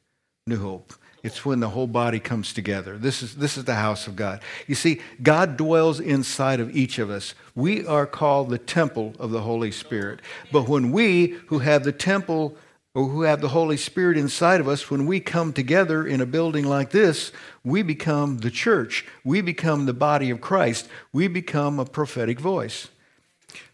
New 0.45 0.59
Hope. 0.59 0.93
It's 1.23 1.45
when 1.45 1.59
the 1.59 1.69
whole 1.69 1.87
body 1.87 2.19
comes 2.19 2.53
together. 2.53 2.97
This 2.97 3.23
is, 3.23 3.35
this 3.35 3.57
is 3.57 3.65
the 3.65 3.75
house 3.75 4.07
of 4.07 4.15
God. 4.15 4.41
You 4.67 4.75
see, 4.75 5.01
God 5.21 5.57
dwells 5.57 5.99
inside 5.99 6.59
of 6.59 6.75
each 6.75 6.99
of 6.99 7.09
us. 7.09 7.33
We 7.55 7.85
are 7.85 8.05
called 8.05 8.49
the 8.49 8.57
temple 8.57 9.13
of 9.19 9.31
the 9.31 9.41
Holy 9.41 9.71
Spirit. 9.71 10.21
But 10.51 10.67
when 10.67 10.91
we, 10.91 11.37
who 11.47 11.59
have 11.59 11.83
the 11.83 11.91
temple 11.91 12.55
or 12.97 13.09
who 13.09 13.21
have 13.21 13.41
the 13.41 13.49
Holy 13.49 13.77
Spirit 13.77 14.17
inside 14.17 14.59
of 14.59 14.67
us, 14.67 14.89
when 14.89 15.05
we 15.05 15.19
come 15.19 15.53
together 15.53 16.07
in 16.07 16.19
a 16.19 16.25
building 16.25 16.65
like 16.65 16.89
this, 16.89 17.31
we 17.63 17.83
become 17.83 18.39
the 18.39 18.49
church. 18.49 19.05
We 19.23 19.39
become 19.41 19.85
the 19.85 19.93
body 19.93 20.31
of 20.31 20.41
Christ. 20.41 20.89
We 21.13 21.27
become 21.27 21.77
a 21.77 21.85
prophetic 21.85 22.39
voice. 22.39 22.87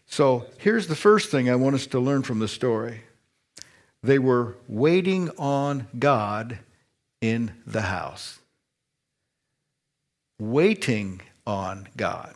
So 0.04 0.44
here's 0.58 0.88
the 0.88 0.94
first 0.94 1.30
thing 1.30 1.48
I 1.48 1.54
want 1.54 1.74
us 1.74 1.86
to 1.86 1.98
learn 1.98 2.22
from 2.22 2.38
the 2.38 2.48
story 2.48 3.00
they 4.02 4.18
were 4.18 4.58
waiting 4.68 5.30
on 5.38 5.86
God 5.98 6.58
in 7.22 7.52
the 7.66 7.80
house. 7.80 8.40
Waiting 10.38 11.22
on 11.46 11.88
God. 11.96 12.34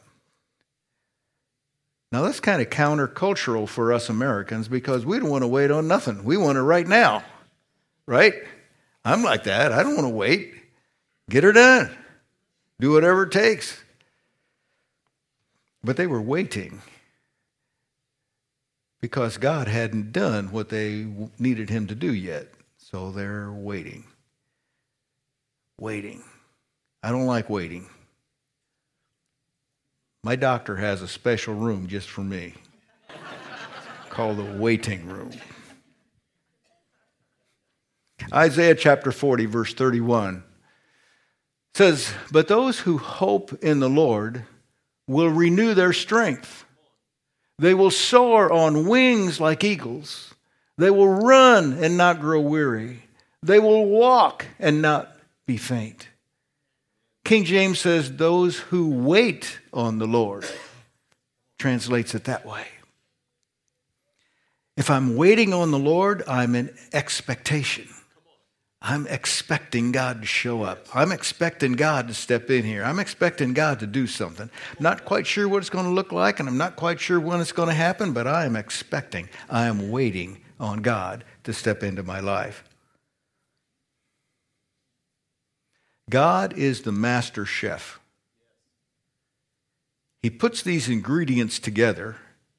Now, 2.10 2.22
that's 2.22 2.40
kind 2.40 2.62
of 2.62 2.70
countercultural 2.70 3.68
for 3.68 3.92
us 3.92 4.08
Americans 4.08 4.68
because 4.68 5.04
we 5.04 5.18
don't 5.18 5.28
want 5.28 5.42
to 5.42 5.48
wait 5.48 5.70
on 5.70 5.88
nothing. 5.88 6.24
We 6.24 6.36
want 6.36 6.56
it 6.56 6.62
right 6.62 6.86
now, 6.86 7.22
right? 8.06 8.34
I'm 9.04 9.22
like 9.22 9.44
that. 9.44 9.72
I 9.72 9.82
don't 9.82 9.94
want 9.94 10.06
to 10.06 10.14
wait. 10.14 10.54
Get 11.28 11.44
her 11.44 11.52
done. 11.52 11.90
Do 12.80 12.92
whatever 12.92 13.24
it 13.24 13.32
takes. 13.32 13.82
But 15.84 15.96
they 15.96 16.06
were 16.06 16.22
waiting 16.22 16.80
because 19.00 19.36
God 19.36 19.68
hadn't 19.68 20.12
done 20.12 20.50
what 20.50 20.68
they 20.68 21.06
needed 21.38 21.70
him 21.70 21.86
to 21.88 21.94
do 21.94 22.12
yet. 22.12 22.48
So 22.78 23.10
they're 23.10 23.52
waiting. 23.52 24.04
Waiting. 25.78 26.24
I 27.02 27.10
don't 27.10 27.26
like 27.26 27.48
waiting. 27.48 27.88
My 30.24 30.36
doctor 30.36 30.76
has 30.76 31.00
a 31.00 31.08
special 31.08 31.54
room 31.54 31.86
just 31.86 32.10
for 32.10 32.22
me 32.22 32.54
called 34.10 34.38
the 34.38 34.58
waiting 34.58 35.06
room. 35.06 35.30
Isaiah 38.32 38.74
chapter 38.74 39.12
40, 39.12 39.46
verse 39.46 39.74
31 39.74 40.42
says, 41.74 42.12
But 42.32 42.48
those 42.48 42.80
who 42.80 42.98
hope 42.98 43.62
in 43.62 43.78
the 43.78 43.88
Lord 43.88 44.44
will 45.06 45.30
renew 45.30 45.72
their 45.74 45.92
strength. 45.92 46.64
They 47.60 47.74
will 47.74 47.92
soar 47.92 48.52
on 48.52 48.88
wings 48.88 49.40
like 49.40 49.62
eagles. 49.62 50.34
They 50.76 50.90
will 50.90 51.08
run 51.08 51.72
and 51.74 51.96
not 51.96 52.20
grow 52.20 52.40
weary. 52.40 53.04
They 53.42 53.60
will 53.60 53.86
walk 53.86 54.46
and 54.58 54.82
not 54.82 55.16
be 55.46 55.56
faint. 55.56 56.07
King 57.28 57.44
James 57.44 57.78
says, 57.78 58.16
Those 58.16 58.58
who 58.58 58.88
wait 58.88 59.58
on 59.74 59.98
the 59.98 60.06
Lord, 60.06 60.46
translates 61.58 62.14
it 62.14 62.24
that 62.24 62.46
way. 62.46 62.64
If 64.78 64.88
I'm 64.88 65.14
waiting 65.14 65.52
on 65.52 65.70
the 65.70 65.78
Lord, 65.78 66.22
I'm 66.26 66.54
in 66.54 66.74
expectation. 66.94 67.86
I'm 68.80 69.06
expecting 69.08 69.92
God 69.92 70.22
to 70.22 70.26
show 70.26 70.62
up. 70.62 70.86
I'm 70.94 71.12
expecting 71.12 71.72
God 71.72 72.08
to 72.08 72.14
step 72.14 72.48
in 72.48 72.64
here. 72.64 72.82
I'm 72.82 72.98
expecting 72.98 73.52
God 73.52 73.80
to 73.80 73.86
do 73.86 74.06
something. 74.06 74.48
I'm 74.78 74.82
not 74.82 75.04
quite 75.04 75.26
sure 75.26 75.46
what 75.46 75.58
it's 75.58 75.68
going 75.68 75.84
to 75.84 75.90
look 75.90 76.12
like, 76.12 76.40
and 76.40 76.48
I'm 76.48 76.56
not 76.56 76.76
quite 76.76 76.98
sure 76.98 77.20
when 77.20 77.42
it's 77.42 77.52
going 77.52 77.68
to 77.68 77.74
happen, 77.74 78.14
but 78.14 78.26
I 78.26 78.46
am 78.46 78.56
expecting. 78.56 79.28
I 79.50 79.66
am 79.66 79.90
waiting 79.90 80.38
on 80.58 80.80
God 80.80 81.24
to 81.44 81.52
step 81.52 81.82
into 81.82 82.02
my 82.02 82.20
life. 82.20 82.64
God 86.08 86.56
is 86.56 86.82
the 86.82 86.92
master 86.92 87.44
chef. 87.44 88.00
He 90.22 90.30
puts 90.30 90.62
these 90.62 90.88
ingredients 90.88 91.58
together, 91.58 92.16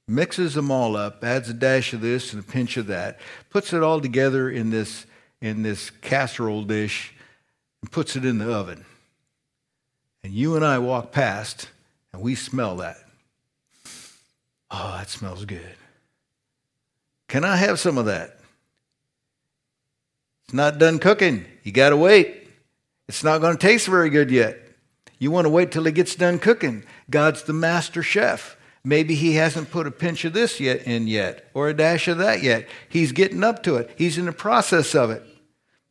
mixes 0.07 0.53
them 0.53 0.71
all 0.71 0.95
up, 0.95 1.23
adds 1.23 1.49
a 1.49 1.53
dash 1.53 1.93
of 1.93 2.01
this 2.01 2.33
and 2.33 2.43
a 2.43 2.45
pinch 2.45 2.77
of 2.77 2.87
that, 2.87 3.19
puts 3.49 3.73
it 3.73 3.83
all 3.83 3.99
together 3.99 4.49
in 4.49 4.69
this 4.69 5.05
in 5.41 5.63
this 5.63 5.89
casserole 5.89 6.63
dish 6.63 7.13
and 7.81 7.91
puts 7.91 8.15
it 8.15 8.25
in 8.25 8.39
the 8.39 8.53
oven. 8.53 8.85
And 10.23 10.33
you 10.33 10.55
and 10.55 10.65
I 10.65 10.79
walk 10.79 11.11
past 11.11 11.69
and 12.11 12.21
we 12.21 12.35
smell 12.35 12.77
that. 12.77 12.97
Oh, 14.69 14.95
that 14.97 15.09
smells 15.09 15.45
good. 15.45 15.75
Can 17.27 17.45
I 17.45 17.55
have 17.55 17.79
some 17.79 17.97
of 17.97 18.05
that? 18.05 18.39
It's 20.45 20.53
not 20.53 20.77
done 20.77 20.99
cooking. 20.99 21.45
You 21.63 21.71
got 21.71 21.89
to 21.89 21.97
wait. 21.97 22.38
It's 23.09 23.25
not 23.25 23.41
going 23.41 23.57
to 23.57 23.67
taste 23.67 23.87
very 23.87 24.09
good 24.09 24.31
yet. 24.31 24.57
You 25.17 25.31
want 25.31 25.43
to 25.43 25.49
wait 25.49 25.73
till 25.73 25.85
it 25.85 25.95
gets 25.95 26.15
done 26.15 26.39
cooking. 26.39 26.85
God's 27.09 27.43
the 27.43 27.51
master 27.51 28.01
chef. 28.01 28.55
Maybe 28.85 29.15
he 29.15 29.33
hasn't 29.33 29.71
put 29.71 29.87
a 29.87 29.91
pinch 29.91 30.23
of 30.23 30.31
this 30.31 30.61
yet 30.61 30.83
in 30.83 31.07
yet 31.07 31.49
or 31.53 31.67
a 31.67 31.73
dash 31.73 32.07
of 32.07 32.19
that 32.19 32.41
yet. 32.41 32.69
He's 32.87 33.11
getting 33.11 33.43
up 33.43 33.61
to 33.63 33.75
it. 33.75 33.91
He's 33.97 34.17
in 34.17 34.25
the 34.25 34.31
process 34.31 34.95
of 34.95 35.09
it 35.11 35.25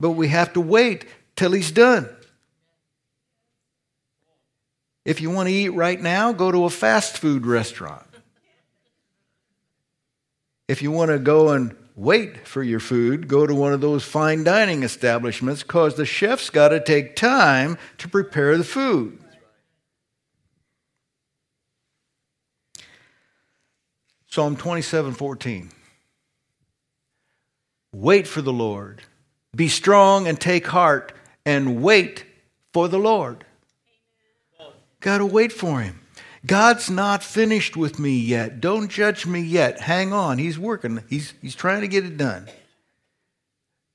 but 0.01 0.11
we 0.11 0.29
have 0.29 0.53
to 0.53 0.61
wait 0.61 1.05
till 1.37 1.53
he's 1.53 1.73
done. 1.73 2.09
If 5.05 5.21
you 5.21 5.31
want 5.31 5.49
to 5.49 5.55
eat 5.55 5.71
right 5.71 6.01
now, 6.01 6.33
go 6.33 6.53
to 6.53 6.65
a 6.65 6.71
fast 6.71 7.19
food 7.19 7.47
restaurant. 7.47 8.05
If 10.69 10.83
you 10.83 10.91
want 10.91 11.11
to 11.11 11.19
go 11.19 11.51
and 11.51 11.75
wait 11.99 12.47
for 12.47 12.63
your 12.63 12.79
food, 12.79 13.27
go 13.27 13.47
to 13.47 13.55
one 13.55 13.73
of 13.73 13.81
those 13.81 14.05
fine 14.05 14.45
dining 14.45 14.85
establishments 14.85 15.63
because 15.63 15.97
the 15.97 16.07
chef's 16.07 16.49
got 16.49 16.69
to 16.69 16.81
take 16.81 17.17
time 17.17 17.77
to 17.99 18.09
prepare 18.09 18.57
the 18.57 18.65
food. 18.65 19.19
Psalm 24.31 24.57
27 24.57 25.15
14. 25.15 25.71
Wait 27.93 28.27
for 28.29 28.43
the 28.43 28.53
Lord. 28.53 29.03
Be 29.57 29.69
strong 29.69 30.29
and 30.29 30.39
take 30.39 30.67
heart 30.67 31.13
and 31.45 31.83
wait 31.83 32.25
for 32.73 32.87
the 32.87 32.99
Lord. 32.99 33.45
Got 35.01 35.19
to 35.19 35.27
wait 35.27 35.53
for 35.53 35.81
him. 35.81 36.01
God's 36.49 36.89
not 36.89 37.23
finished 37.23 37.77
with 37.77 37.99
me 37.99 38.19
yet. 38.19 38.61
Don't 38.61 38.89
judge 38.89 39.27
me 39.27 39.41
yet. 39.41 39.81
Hang 39.81 40.15
on. 40.15 40.39
He's 40.39 40.59
working. 40.59 41.05
He's, 41.09 41.35
he's 41.43 41.55
trying 41.55 41.83
to 41.83 41.89
get 41.89 42.07
it 42.07 42.17
done. 42.17 42.49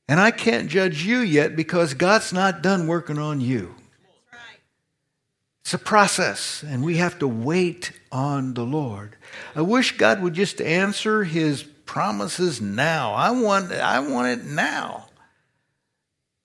And 0.08 0.20
I 0.20 0.30
can't 0.30 0.70
judge 0.70 1.04
you 1.04 1.20
yet 1.20 1.56
because 1.56 1.96
God's 1.96 2.32
not 2.32 2.62
done 2.62 2.88
working 2.88 3.18
on 3.18 3.42
you. 3.42 3.74
It's 5.64 5.74
a 5.74 5.80
process, 5.80 6.62
and 6.62 6.84
we 6.84 6.98
have 6.98 7.20
to 7.20 7.28
wait 7.28 7.94
on 8.12 8.54
the 8.54 8.66
Lord. 8.66 9.16
I 9.56 9.62
wish 9.62 9.98
God 9.98 10.22
would 10.22 10.34
just 10.34 10.62
answer 10.62 11.24
his 11.24 11.64
promises 11.64 12.62
now. 12.62 13.14
I 13.14 13.32
want, 13.32 13.72
I 13.72 14.00
want 14.00 14.40
it 14.40 14.46
now. 14.46 15.08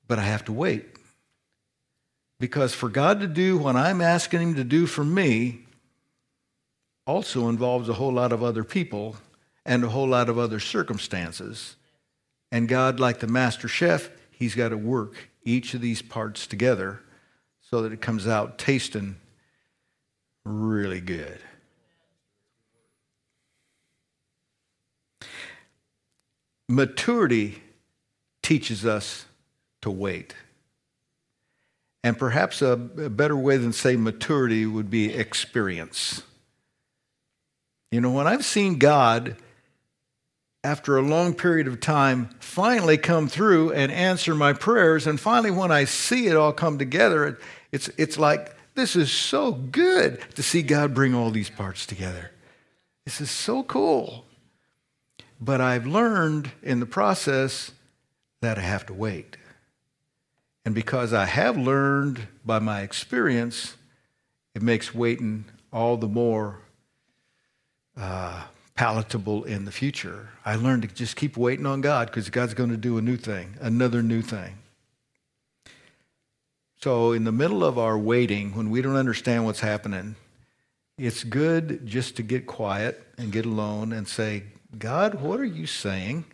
But 0.06 0.18
I 0.18 0.22
have 0.22 0.44
to 0.46 0.52
wait. 0.52 0.86
Because 2.38 2.72
for 2.74 2.88
God 2.88 3.20
to 3.20 3.26
do 3.26 3.58
what 3.58 3.76
I'm 3.76 4.00
asking 4.00 4.40
Him 4.40 4.54
to 4.54 4.64
do 4.64 4.86
for 4.86 5.04
me 5.04 5.66
also 7.08 7.48
involves 7.48 7.88
a 7.88 7.94
whole 7.94 8.12
lot 8.12 8.32
of 8.32 8.44
other 8.44 8.62
people 8.62 9.16
and 9.64 9.82
a 9.82 9.88
whole 9.88 10.06
lot 10.06 10.28
of 10.28 10.38
other 10.38 10.60
circumstances. 10.60 11.76
And 12.52 12.68
God, 12.68 13.00
like 13.00 13.20
the 13.20 13.26
master 13.26 13.66
chef, 13.66 14.10
He's 14.30 14.54
got 14.54 14.68
to 14.68 14.76
work 14.76 15.30
each 15.42 15.74
of 15.74 15.80
these 15.80 16.02
parts 16.02 16.46
together 16.46 17.00
so 17.60 17.82
that 17.82 17.92
it 17.92 18.02
comes 18.02 18.28
out 18.28 18.58
tasting 18.58 19.16
really 20.44 21.00
good. 21.00 21.40
Maturity 26.68 27.62
teaches 28.42 28.84
us 28.84 29.24
to 29.80 29.90
wait. 29.90 30.34
And 32.04 32.18
perhaps 32.18 32.60
a, 32.62 32.76
better 32.76 33.36
way 33.36 33.56
than 33.56 33.72
say 33.72 33.96
maturity 33.96 34.66
would 34.66 34.90
be 34.90 35.12
experience. 35.12 36.22
You 37.90 38.00
know, 38.00 38.10
when 38.10 38.26
I've 38.26 38.44
seen 38.44 38.78
God 38.78 39.36
after 40.62 40.96
a 40.96 41.02
long 41.02 41.34
period 41.34 41.66
of 41.66 41.80
time 41.80 42.28
finally 42.40 42.98
come 42.98 43.28
through 43.28 43.72
and 43.72 43.90
answer 43.90 44.34
my 44.34 44.52
prayers, 44.52 45.06
and 45.06 45.18
finally 45.18 45.50
when 45.50 45.70
I 45.70 45.84
see 45.84 46.26
it 46.26 46.36
all 46.36 46.52
come 46.52 46.78
together, 46.78 47.38
it's, 47.72 47.88
it's 47.96 48.18
like 48.18 48.54
this 48.74 48.94
is 48.94 49.10
so 49.10 49.52
good 49.52 50.20
to 50.34 50.42
see 50.42 50.62
God 50.62 50.94
bring 50.94 51.14
all 51.14 51.30
these 51.30 51.50
parts 51.50 51.86
together. 51.86 52.30
This 53.04 53.20
is 53.20 53.30
so 53.30 53.62
cool. 53.62 54.26
But 55.40 55.60
I've 55.60 55.86
learned 55.86 56.50
in 56.62 56.80
the 56.80 56.86
process 56.86 57.70
that 58.40 58.58
I 58.58 58.62
have 58.62 58.84
to 58.86 58.94
wait. 58.94 59.36
And 60.64 60.74
because 60.74 61.12
I 61.12 61.24
have 61.24 61.56
learned 61.56 62.28
by 62.44 62.58
my 62.58 62.82
experience, 62.82 63.76
it 64.54 64.60
makes 64.60 64.94
waiting 64.94 65.46
all 65.72 65.96
the 65.96 66.08
more 66.08 66.60
uh, 67.98 68.44
palatable 68.74 69.44
in 69.44 69.64
the 69.64 69.72
future. 69.72 70.28
I 70.44 70.54
learned 70.54 70.82
to 70.82 70.88
just 70.88 71.16
keep 71.16 71.36
waiting 71.36 71.66
on 71.66 71.80
God 71.80 72.06
because 72.06 72.30
God's 72.30 72.54
going 72.54 72.70
to 72.70 72.76
do 72.76 72.96
a 72.96 73.02
new 73.02 73.16
thing, 73.16 73.56
another 73.60 74.02
new 74.02 74.22
thing. 74.22 74.58
So, 76.80 77.10
in 77.10 77.24
the 77.24 77.32
middle 77.32 77.64
of 77.64 77.76
our 77.76 77.98
waiting, 77.98 78.54
when 78.54 78.70
we 78.70 78.82
don't 78.82 78.94
understand 78.94 79.44
what's 79.44 79.60
happening, 79.60 80.14
it's 80.96 81.24
good 81.24 81.86
just 81.86 82.16
to 82.16 82.22
get 82.22 82.46
quiet 82.46 83.02
and 83.18 83.32
get 83.32 83.46
alone 83.46 83.92
and 83.92 84.06
say, 84.06 84.44
God, 84.78 85.20
what 85.20 85.40
are 85.40 85.44
you 85.44 85.66
saying? 85.66 86.24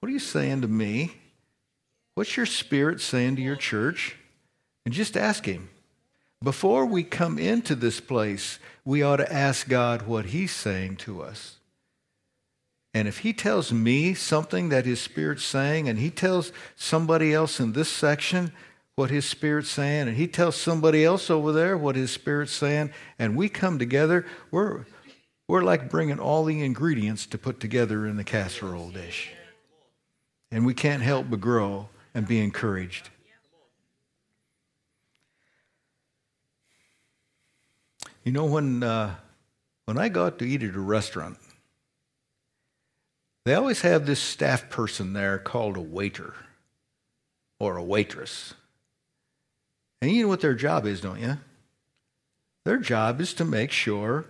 What 0.00 0.08
are 0.08 0.12
you 0.12 0.18
saying 0.18 0.62
to 0.62 0.68
me? 0.68 1.12
What's 2.14 2.36
your 2.36 2.46
spirit 2.46 3.00
saying 3.00 3.36
to 3.36 3.42
your 3.42 3.56
church? 3.56 4.16
And 4.84 4.94
just 4.94 5.16
ask 5.16 5.44
Him. 5.44 5.68
Before 6.42 6.86
we 6.86 7.04
come 7.04 7.38
into 7.38 7.74
this 7.74 8.00
place, 8.00 8.58
we 8.84 9.02
ought 9.02 9.16
to 9.16 9.32
ask 9.32 9.68
God 9.68 10.02
what 10.02 10.26
He's 10.26 10.52
saying 10.52 10.96
to 10.96 11.22
us. 11.22 11.56
And 12.94 13.08
if 13.08 13.18
He 13.18 13.32
tells 13.32 13.72
me 13.72 14.14
something 14.14 14.68
that 14.68 14.86
His 14.86 15.00
Spirit's 15.00 15.44
saying, 15.44 15.88
and 15.88 15.98
He 15.98 16.10
tells 16.10 16.52
somebody 16.76 17.32
else 17.32 17.60
in 17.60 17.72
this 17.72 17.88
section 17.88 18.52
what 18.96 19.10
His 19.10 19.24
Spirit's 19.24 19.70
saying, 19.70 20.08
and 20.08 20.16
He 20.16 20.26
tells 20.26 20.56
somebody 20.56 21.04
else 21.04 21.30
over 21.30 21.52
there 21.52 21.76
what 21.76 21.96
His 21.96 22.10
Spirit's 22.10 22.52
saying, 22.52 22.90
and 23.18 23.36
we 23.36 23.48
come 23.48 23.78
together, 23.78 24.26
we're, 24.50 24.84
we're 25.48 25.62
like 25.62 25.90
bringing 25.90 26.18
all 26.18 26.44
the 26.44 26.62
ingredients 26.62 27.26
to 27.26 27.38
put 27.38 27.60
together 27.60 28.06
in 28.06 28.16
the 28.16 28.24
casserole 28.24 28.90
dish. 28.90 29.30
And 30.50 30.66
we 30.66 30.74
can't 30.74 31.02
help 31.02 31.30
but 31.30 31.40
grow 31.40 31.88
and 32.14 32.28
be 32.28 32.40
encouraged. 32.40 33.08
You 38.24 38.32
know, 38.32 38.44
when, 38.44 38.82
uh, 38.82 39.16
when 39.86 39.98
I 39.98 40.08
go 40.08 40.26
out 40.26 40.38
to 40.38 40.44
eat 40.44 40.62
at 40.62 40.74
a 40.74 40.80
restaurant, 40.80 41.38
they 43.44 43.54
always 43.54 43.80
have 43.80 44.06
this 44.06 44.20
staff 44.20 44.70
person 44.70 45.12
there 45.12 45.38
called 45.38 45.76
a 45.76 45.80
waiter 45.80 46.34
or 47.58 47.76
a 47.76 47.82
waitress. 47.82 48.54
And 50.00 50.10
you 50.10 50.22
know 50.22 50.28
what 50.28 50.40
their 50.40 50.54
job 50.54 50.86
is, 50.86 51.00
don't 51.00 51.20
you? 51.20 51.38
Their 52.64 52.78
job 52.78 53.20
is 53.20 53.34
to 53.34 53.44
make 53.44 53.72
sure 53.72 54.26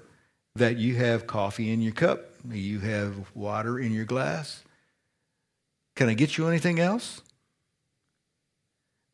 that 0.55 0.79
you 0.79 0.97
have 0.97 1.27
coffee 1.27 1.71
in 1.71 1.83
your 1.83 1.93
cup, 1.93 2.31
you 2.51 2.81
have 2.81 3.35
water 3.35 3.79
in 3.79 3.93
your 3.93 4.05
glass. 4.05 4.63
Can 5.97 6.09
I 6.09 6.15
get 6.15 6.39
you 6.39 6.49
anything 6.49 6.79
else? 6.79 7.21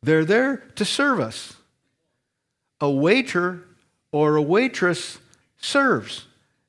They're 0.01 0.25
there 0.25 0.57
to 0.75 0.85
serve 0.85 1.19
us. 1.19 1.55
A 2.79 2.89
waiter 2.89 3.65
or 4.11 4.35
a 4.35 4.41
waitress 4.41 5.19
serves. 5.57 6.25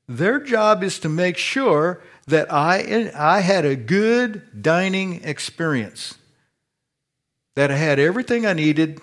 Their 0.07 0.39
job 0.39 0.83
is 0.83 0.99
to 0.99 1.09
make 1.09 1.37
sure 1.37 2.01
that 2.27 2.51
I, 2.51 3.11
I 3.15 3.39
had 3.41 3.65
a 3.65 3.75
good 3.75 4.61
dining 4.61 5.23
experience, 5.23 6.15
that 7.55 7.71
I 7.71 7.77
had 7.77 7.99
everything 7.99 8.45
I 8.45 8.53
needed. 8.53 8.99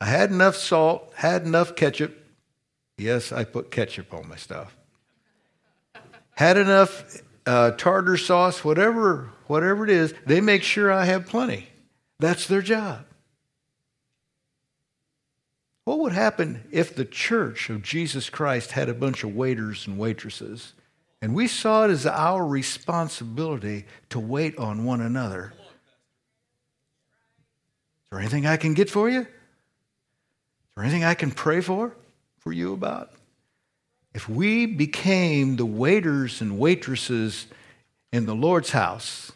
I 0.00 0.06
had 0.06 0.30
enough 0.30 0.56
salt, 0.56 1.12
had 1.16 1.44
enough 1.44 1.74
ketchup. 1.74 2.16
Yes, 2.98 3.32
I 3.32 3.44
put 3.44 3.70
ketchup 3.70 4.12
on 4.12 4.28
my 4.28 4.36
stuff. 4.36 4.76
Had 6.32 6.56
enough 6.58 7.22
uh, 7.46 7.70
tartar 7.72 8.16
sauce, 8.16 8.64
whatever, 8.64 9.30
whatever 9.46 9.84
it 9.84 9.90
is. 9.90 10.14
They 10.26 10.40
make 10.40 10.62
sure 10.62 10.92
I 10.92 11.04
have 11.06 11.26
plenty. 11.26 11.68
That's 12.18 12.46
their 12.46 12.62
job. 12.62 13.04
What 15.86 16.00
would 16.00 16.12
happen 16.12 16.64
if 16.72 16.96
the 16.96 17.04
church 17.04 17.70
of 17.70 17.80
Jesus 17.80 18.28
Christ 18.28 18.72
had 18.72 18.88
a 18.88 18.94
bunch 18.94 19.22
of 19.22 19.36
waiters 19.36 19.86
and 19.86 19.96
waitresses? 19.96 20.72
And 21.22 21.32
we 21.32 21.46
saw 21.46 21.84
it 21.84 21.92
as 21.92 22.04
our 22.04 22.44
responsibility 22.44 23.86
to 24.10 24.18
wait 24.18 24.58
on 24.58 24.84
one 24.84 25.00
another. 25.00 25.52
Is 25.54 25.62
there 28.10 28.18
anything 28.18 28.46
I 28.46 28.56
can 28.56 28.74
get 28.74 28.90
for 28.90 29.08
you? 29.08 29.20
Is 29.20 29.26
there 30.74 30.82
anything 30.82 31.04
I 31.04 31.14
can 31.14 31.30
pray 31.30 31.60
for, 31.60 31.94
for 32.40 32.50
you 32.50 32.72
about? 32.72 33.12
If 34.12 34.28
we 34.28 34.66
became 34.66 35.54
the 35.54 35.66
waiters 35.66 36.40
and 36.40 36.58
waitresses 36.58 37.46
in 38.12 38.26
the 38.26 38.34
Lord's 38.34 38.72
house, 38.72 39.30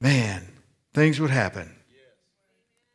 man, 0.00 0.46
things 0.94 1.18
would 1.18 1.30
happen 1.30 1.74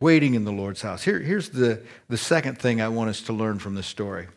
waiting 0.06 0.36
in 0.36 0.46
the 0.46 0.52
Lord's 0.52 0.84
house. 0.84 1.04
Here, 1.04 1.20
here's 1.20 1.50
the, 1.50 1.82
the 2.10 2.18
second 2.18 2.60
thing 2.60 2.80
I 2.80 2.90
want 2.90 3.10
us 3.10 3.22
to 3.22 3.34
learn 3.34 3.58
from 3.58 3.74
this 3.74 3.88
story 3.88 4.28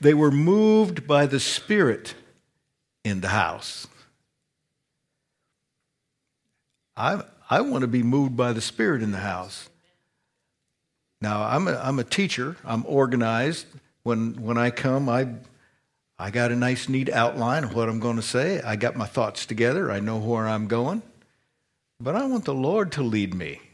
they 0.00 0.14
were 0.14 0.30
moved 0.30 1.04
by 1.08 1.26
the 1.26 1.40
Spirit 1.40 2.14
in 3.04 3.22
the 3.22 3.28
house. 3.28 3.88
I, 6.96 7.24
I 7.50 7.60
want 7.62 7.82
to 7.82 7.88
be 7.88 8.04
moved 8.04 8.36
by 8.36 8.52
the 8.52 8.60
Spirit 8.60 9.02
in 9.02 9.10
the 9.10 9.18
house. 9.18 9.68
Now, 11.20 11.42
I'm 11.42 11.66
a, 11.66 11.74
I'm 11.82 11.98
a 11.98 12.04
teacher, 12.04 12.56
I'm 12.64 12.84
organized. 12.86 13.66
When, 14.04 14.34
when 14.40 14.58
I 14.58 14.70
come, 14.70 15.08
I, 15.08 15.26
I 16.20 16.30
got 16.30 16.52
a 16.52 16.56
nice, 16.56 16.88
neat 16.88 17.10
outline 17.10 17.64
of 17.64 17.74
what 17.74 17.88
I'm 17.88 17.98
going 17.98 18.16
to 18.16 18.22
say. 18.22 18.60
I 18.60 18.76
got 18.76 18.94
my 18.94 19.06
thoughts 19.06 19.44
together, 19.44 19.90
I 19.90 19.98
know 19.98 20.18
where 20.18 20.46
I'm 20.46 20.68
going. 20.68 21.02
But 21.98 22.14
I 22.14 22.24
want 22.26 22.44
the 22.44 22.54
Lord 22.54 22.92
to 22.92 23.02
lead 23.02 23.34
me. 23.34 23.65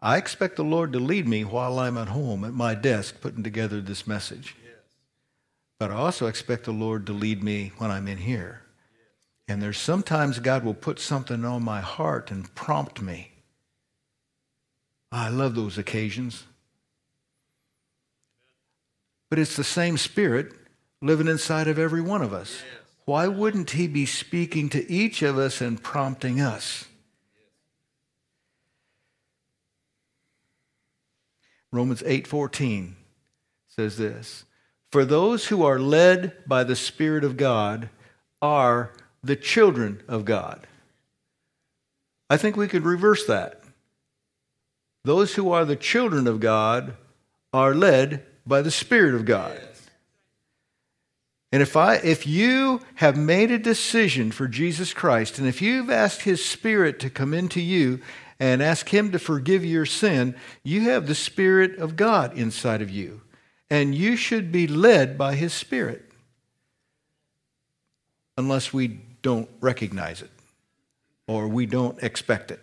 I 0.00 0.16
expect 0.16 0.56
the 0.56 0.64
Lord 0.64 0.92
to 0.92 1.00
lead 1.00 1.26
me 1.26 1.44
while 1.44 1.78
I'm 1.78 1.98
at 1.98 2.08
home 2.08 2.44
at 2.44 2.52
my 2.52 2.74
desk 2.74 3.20
putting 3.20 3.42
together 3.42 3.80
this 3.80 4.06
message. 4.06 4.54
Yes. 4.62 4.74
But 5.80 5.90
I 5.90 5.94
also 5.94 6.26
expect 6.26 6.64
the 6.64 6.72
Lord 6.72 7.06
to 7.06 7.12
lead 7.12 7.42
me 7.42 7.72
when 7.78 7.90
I'm 7.90 8.06
in 8.06 8.18
here. 8.18 8.62
Yes. 8.92 9.08
And 9.48 9.62
there's 9.62 9.78
sometimes 9.78 10.38
God 10.38 10.64
will 10.64 10.74
put 10.74 11.00
something 11.00 11.44
on 11.44 11.64
my 11.64 11.80
heart 11.80 12.30
and 12.30 12.54
prompt 12.54 13.02
me. 13.02 13.32
I 15.10 15.30
love 15.30 15.54
those 15.54 15.78
occasions. 15.78 16.44
But 19.30 19.38
it's 19.38 19.56
the 19.56 19.64
same 19.64 19.98
Spirit 19.98 20.52
living 21.02 21.28
inside 21.28 21.66
of 21.66 21.78
every 21.78 22.00
one 22.00 22.22
of 22.22 22.32
us. 22.32 22.62
Yes. 22.62 22.82
Why 23.04 23.26
wouldn't 23.26 23.70
He 23.70 23.88
be 23.88 24.06
speaking 24.06 24.68
to 24.68 24.88
each 24.90 25.22
of 25.22 25.38
us 25.38 25.60
and 25.60 25.82
prompting 25.82 26.40
us? 26.40 26.87
Romans 31.72 32.02
8:14 32.04 32.96
says 33.68 33.96
this, 33.96 34.44
"For 34.90 35.04
those 35.04 35.48
who 35.48 35.64
are 35.64 35.78
led 35.78 36.44
by 36.46 36.64
the 36.64 36.76
Spirit 36.76 37.24
of 37.24 37.36
God 37.36 37.90
are 38.40 38.92
the 39.22 39.36
children 39.36 40.02
of 40.08 40.24
God." 40.24 40.66
I 42.30 42.36
think 42.36 42.56
we 42.56 42.68
could 42.68 42.84
reverse 42.84 43.26
that. 43.26 43.62
Those 45.04 45.34
who 45.34 45.50
are 45.52 45.64
the 45.64 45.76
children 45.76 46.26
of 46.26 46.40
God 46.40 46.96
are 47.52 47.74
led 47.74 48.26
by 48.46 48.62
the 48.62 48.70
Spirit 48.70 49.14
of 49.14 49.24
God. 49.24 49.60
And 51.50 51.62
if 51.62 51.76
I 51.76 51.94
if 51.96 52.26
you 52.26 52.82
have 52.96 53.16
made 53.16 53.50
a 53.50 53.58
decision 53.58 54.30
for 54.32 54.48
Jesus 54.48 54.92
Christ 54.92 55.38
and 55.38 55.48
if 55.48 55.62
you've 55.62 55.90
asked 55.90 56.22
his 56.22 56.44
spirit 56.44 57.00
to 57.00 57.10
come 57.10 57.32
into 57.32 57.60
you 57.60 58.00
and 58.40 58.62
ask 58.62 58.88
Him 58.88 59.12
to 59.12 59.18
forgive 59.18 59.64
your 59.64 59.86
sin, 59.86 60.34
you 60.62 60.82
have 60.82 61.06
the 61.06 61.14
Spirit 61.14 61.78
of 61.78 61.96
God 61.96 62.36
inside 62.36 62.82
of 62.82 62.90
you. 62.90 63.22
And 63.70 63.94
you 63.94 64.16
should 64.16 64.50
be 64.50 64.66
led 64.66 65.18
by 65.18 65.34
His 65.34 65.52
Spirit. 65.52 66.04
Unless 68.36 68.72
we 68.72 69.00
don't 69.22 69.48
recognize 69.60 70.22
it 70.22 70.30
or 71.26 71.48
we 71.48 71.66
don't 71.66 72.00
expect 72.02 72.50
it. 72.50 72.60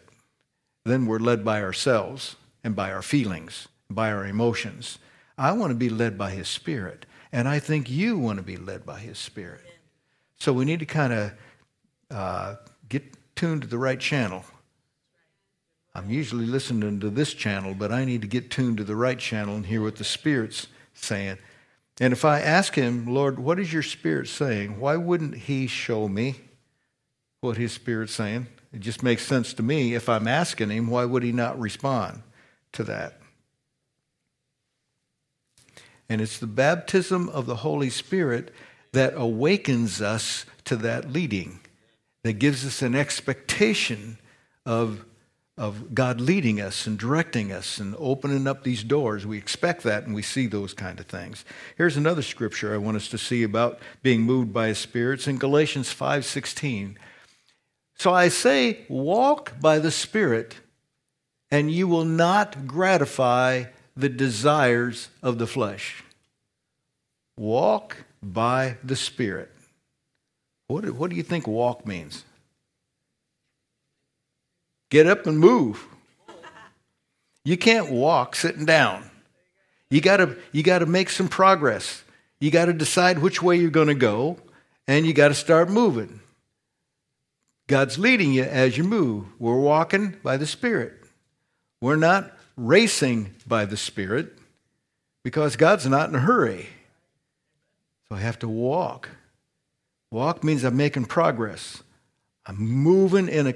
Then 0.86 1.06
we're 1.06 1.20
led 1.20 1.44
by 1.44 1.62
ourselves 1.62 2.36
and 2.64 2.76
by 2.76 2.92
our 2.92 3.02
feelings, 3.02 3.68
by 3.90 4.12
our 4.12 4.26
emotions. 4.26 4.98
I 5.38 5.52
want 5.52 5.72
to 5.72 5.76
be 5.76 5.90
led 5.90 6.18
by 6.18 6.32
His 6.32 6.48
Spirit. 6.48 7.06
And 7.32 7.48
I 7.48 7.60
think 7.60 7.90
you 7.90 8.18
want 8.18 8.38
to 8.38 8.44
be 8.44 8.56
led 8.56 8.86
by 8.86 9.00
His 9.00 9.18
Spirit. 9.18 9.62
So 10.38 10.54
we 10.54 10.64
need 10.64 10.80
to 10.80 10.86
kind 10.86 11.12
of 11.14 11.32
uh, 12.10 12.56
get 12.88 13.04
tuned 13.36 13.64
to 13.64 13.68
the 13.68 13.78
right 13.78 14.00
channel 14.00 14.46
I'm 15.96 16.10
usually 16.10 16.46
listening 16.46 17.00
to 17.00 17.10
this 17.10 17.34
channel, 17.34 17.74
but 17.74 17.94
I 17.94 18.04
need 18.04 18.22
to 18.22 18.28
get 18.28 18.52
tuned 18.52 18.78
to 18.78 18.84
the 18.84 18.98
right 18.98 19.18
channel 19.18 19.56
and 19.56 19.66
hear 19.66 19.82
what 19.82 19.96
the 19.96 20.04
Spirit's 20.04 20.68
saying. 20.94 21.38
And 22.02 22.12
if 22.12 22.26
I 22.26 22.42
ask 22.42 22.76
Him, 22.76 23.08
Lord, 23.08 23.40
what 23.40 23.60
is 23.60 23.72
your 23.72 23.82
Spirit 23.82 24.28
saying? 24.28 24.78
Why 24.78 24.98
wouldn't 24.98 25.36
He 25.36 25.68
show 25.68 26.10
me 26.10 26.36
what 27.40 27.56
His 27.56 27.72
Spirit's 27.72 28.14
saying? 28.14 28.48
It 28.74 28.82
just 28.82 29.04
makes 29.04 29.26
sense 29.26 29.54
to 29.54 29.64
me. 29.64 29.96
If 29.96 30.10
I'm 30.10 30.28
asking 30.28 30.70
Him, 30.70 30.88
why 30.88 31.06
would 31.06 31.24
He 31.24 31.32
not 31.32 31.58
respond 31.58 32.24
to 32.74 32.84
that? 32.84 33.22
And 36.10 36.20
it's 36.20 36.38
the 36.38 36.46
baptism 36.46 37.30
of 37.30 37.46
the 37.46 37.56
Holy 37.56 37.90
Spirit 37.90 38.54
that 38.92 39.14
awakens 39.16 40.02
us 40.02 40.46
to 40.66 40.76
that 40.76 41.14
leading, 41.14 41.62
that 42.24 42.34
gives 42.34 42.66
us 42.66 42.82
an 42.82 42.96
expectation 42.96 44.18
of 44.66 45.06
of 45.58 45.96
God 45.96 46.20
leading 46.20 46.60
us 46.60 46.86
and 46.86 47.00
directing 47.00 47.52
us 47.52 47.80
and 47.80 47.96
opening 47.98 48.46
up 48.46 48.64
these 48.64 48.84
doors. 48.84 49.26
We 49.26 49.38
expect 49.38 49.84
that 49.84 50.04
and 50.04 50.14
we 50.14 50.22
see 50.22 50.48
those 50.48 50.74
kind 50.74 51.00
of 51.00 51.06
things. 51.06 51.46
Here's 51.78 51.96
another 51.96 52.22
scripture 52.22 52.74
I 52.74 52.78
want 52.78 52.98
us 52.98 53.08
to 53.10 53.18
see 53.18 53.44
about 53.44 53.80
being 54.04 54.22
moved 54.22 54.52
by 54.52 54.68
his 54.68 54.80
spirit. 54.80 55.20
It's 55.20 55.28
in 55.28 55.38
Galatians 55.38 55.94
5:16. 55.94 56.98
So 57.98 58.14
I 58.14 58.28
say, 58.28 58.86
walk 58.90 59.60
by 59.60 59.80
the 59.80 59.92
Spirit, 59.92 60.56
and 61.50 61.72
you 61.72 61.88
will 61.88 62.06
not 62.06 62.68
gratify 62.68 63.66
the 63.96 64.10
desires 64.10 65.10
of 65.24 65.38
the 65.38 65.48
flesh. 65.48 66.04
Walk 67.38 68.04
by 68.22 68.78
the 68.84 68.96
Spirit. 68.96 69.52
What, 70.68 70.90
what 70.92 71.10
do 71.10 71.16
you 71.16 71.24
think 71.24 71.48
walk 71.48 71.88
means? 71.88 72.26
Get 74.96 75.08
up 75.08 75.28
and 75.28 75.38
move. 75.38 75.86
You 77.44 77.58
can't 77.58 77.92
walk 77.92 78.34
sitting 78.34 78.64
down. 78.64 79.04
You 79.90 80.00
gotta, 80.00 80.38
you 80.54 80.64
gotta 80.64 80.86
make 80.86 81.10
some 81.10 81.28
progress. 81.28 82.06
You 82.40 82.50
gotta 82.50 82.72
decide 82.72 83.20
which 83.20 83.42
way 83.42 83.58
you're 83.58 83.72
gonna 83.72 83.94
go, 83.94 84.38
and 84.88 85.06
you 85.06 85.12
gotta 85.12 85.34
start 85.34 85.70
moving. 85.70 86.22
God's 87.68 88.00
leading 88.00 88.32
you 88.32 88.44
as 88.44 88.78
you 88.78 88.86
move. 88.86 89.26
We're 89.38 89.60
walking 89.60 90.16
by 90.24 90.38
the 90.38 90.48
Spirit. 90.48 90.94
We're 91.82 91.98
not 91.98 92.32
racing 92.56 93.36
by 93.46 93.66
the 93.66 93.76
Spirit 93.76 94.38
because 95.26 95.58
God's 95.58 95.86
not 95.86 96.08
in 96.08 96.16
a 96.16 96.20
hurry. 96.20 96.70
So 98.08 98.16
I 98.16 98.20
have 98.20 98.40
to 98.40 98.48
walk. 98.48 99.10
Walk 100.10 100.42
means 100.42 100.64
I'm 100.64 100.78
making 100.78 101.08
progress. 101.08 101.84
I'm 102.46 102.56
moving 102.56 103.28
in 103.28 103.48
a 103.48 103.56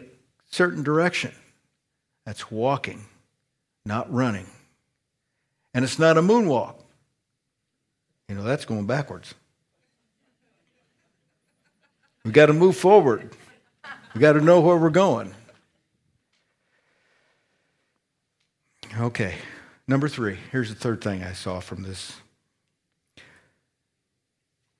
certain 0.49 0.83
direction. 0.83 1.31
That's 2.25 2.51
walking, 2.51 3.05
not 3.85 4.11
running. 4.13 4.45
And 5.73 5.85
it's 5.85 5.99
not 5.99 6.17
a 6.17 6.21
moonwalk. 6.21 6.75
You 8.27 8.35
know, 8.35 8.43
that's 8.43 8.65
going 8.65 8.85
backwards. 8.85 9.33
We've 12.23 12.33
got 12.33 12.47
to 12.47 12.53
move 12.53 12.75
forward. 12.75 13.35
We've 14.13 14.21
got 14.21 14.33
to 14.33 14.41
know 14.41 14.59
where 14.59 14.77
we're 14.77 14.89
going. 14.89 15.33
Okay, 18.99 19.35
number 19.87 20.07
three. 20.07 20.37
Here's 20.51 20.69
the 20.69 20.75
third 20.75 21.01
thing 21.01 21.23
I 21.23 21.33
saw 21.33 21.59
from 21.59 21.83
this. 21.83 22.17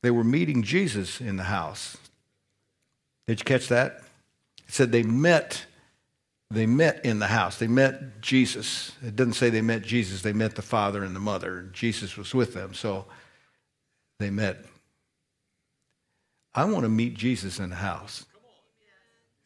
They 0.01 0.12
were 0.12 0.23
meeting 0.23 0.63
Jesus 0.63 1.21
in 1.21 1.38
the 1.38 1.43
house. 1.43 1.97
Did 3.27 3.39
you 3.39 3.45
catch 3.45 3.67
that? 3.67 4.01
It 4.69 4.73
said 4.73 4.93
they 4.93 5.03
met. 5.03 5.65
They 6.49 6.65
met 6.65 7.03
in 7.03 7.19
the 7.19 7.27
house. 7.27 7.58
They 7.58 7.67
met 7.67 8.21
Jesus. 8.21 8.93
It 9.05 9.15
doesn't 9.15 9.34
say 9.34 9.49
they 9.49 9.62
met 9.62 9.82
Jesus. 9.82 10.21
They 10.21 10.32
met 10.32 10.55
the 10.55 10.62
father 10.62 11.03
and 11.03 11.15
the 11.15 11.19
mother. 11.19 11.69
Jesus 11.73 12.15
was 12.15 12.34
with 12.34 12.53
them, 12.53 12.73
so 12.73 13.05
they 14.19 14.29
met. 14.29 14.63
I 16.55 16.65
want 16.65 16.84
to 16.84 16.89
meet 16.89 17.15
Jesus 17.15 17.60
in 17.60 17.69
the 17.69 17.75
house. 17.75 18.25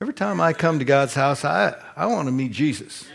Every 0.01 0.13
time 0.13 0.39
I 0.39 0.53
come 0.53 0.79
to 0.79 0.85
God's 0.85 1.13
house, 1.13 1.43
I, 1.43 1.75
I 1.95 2.05
want 2.05 2.27
to 2.27 2.31
meet 2.31 2.51
Jesus. 2.51 3.05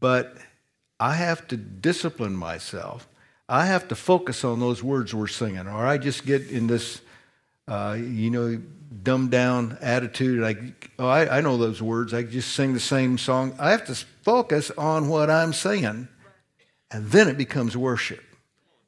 But 0.00 0.36
I 1.00 1.14
have 1.14 1.48
to 1.48 1.56
discipline 1.56 2.36
myself. 2.36 3.08
I 3.48 3.66
have 3.66 3.88
to 3.88 3.94
focus 3.94 4.44
on 4.44 4.60
those 4.60 4.82
words 4.82 5.14
we're 5.14 5.26
singing, 5.26 5.66
or 5.66 5.86
I 5.86 5.98
just 5.98 6.24
get 6.24 6.50
in 6.50 6.66
this, 6.66 7.00
uh, 7.68 7.96
you 7.98 8.30
know, 8.30 8.60
dumbed 9.02 9.30
down 9.30 9.78
attitude. 9.80 10.40
Like, 10.40 10.90
oh, 10.98 11.08
I, 11.08 11.38
I 11.38 11.40
know 11.40 11.56
those 11.56 11.82
words. 11.82 12.12
I 12.12 12.22
just 12.22 12.54
sing 12.54 12.74
the 12.74 12.80
same 12.80 13.18
song. 13.18 13.54
I 13.58 13.70
have 13.70 13.84
to 13.86 13.94
focus 14.22 14.70
on 14.72 15.08
what 15.08 15.30
I'm 15.30 15.52
saying, 15.52 16.08
and 16.90 17.10
then 17.10 17.28
it 17.28 17.38
becomes 17.38 17.76
worship. 17.76 18.22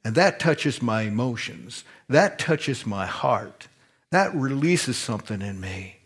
And 0.04 0.14
that 0.16 0.38
touches 0.38 0.82
my 0.82 1.02
emotions. 1.02 1.84
That 2.08 2.38
touches 2.38 2.84
my 2.84 3.06
heart. 3.06 3.68
That 4.10 4.34
releases 4.34 4.98
something 4.98 5.40
in 5.40 5.60
me. 5.60 5.96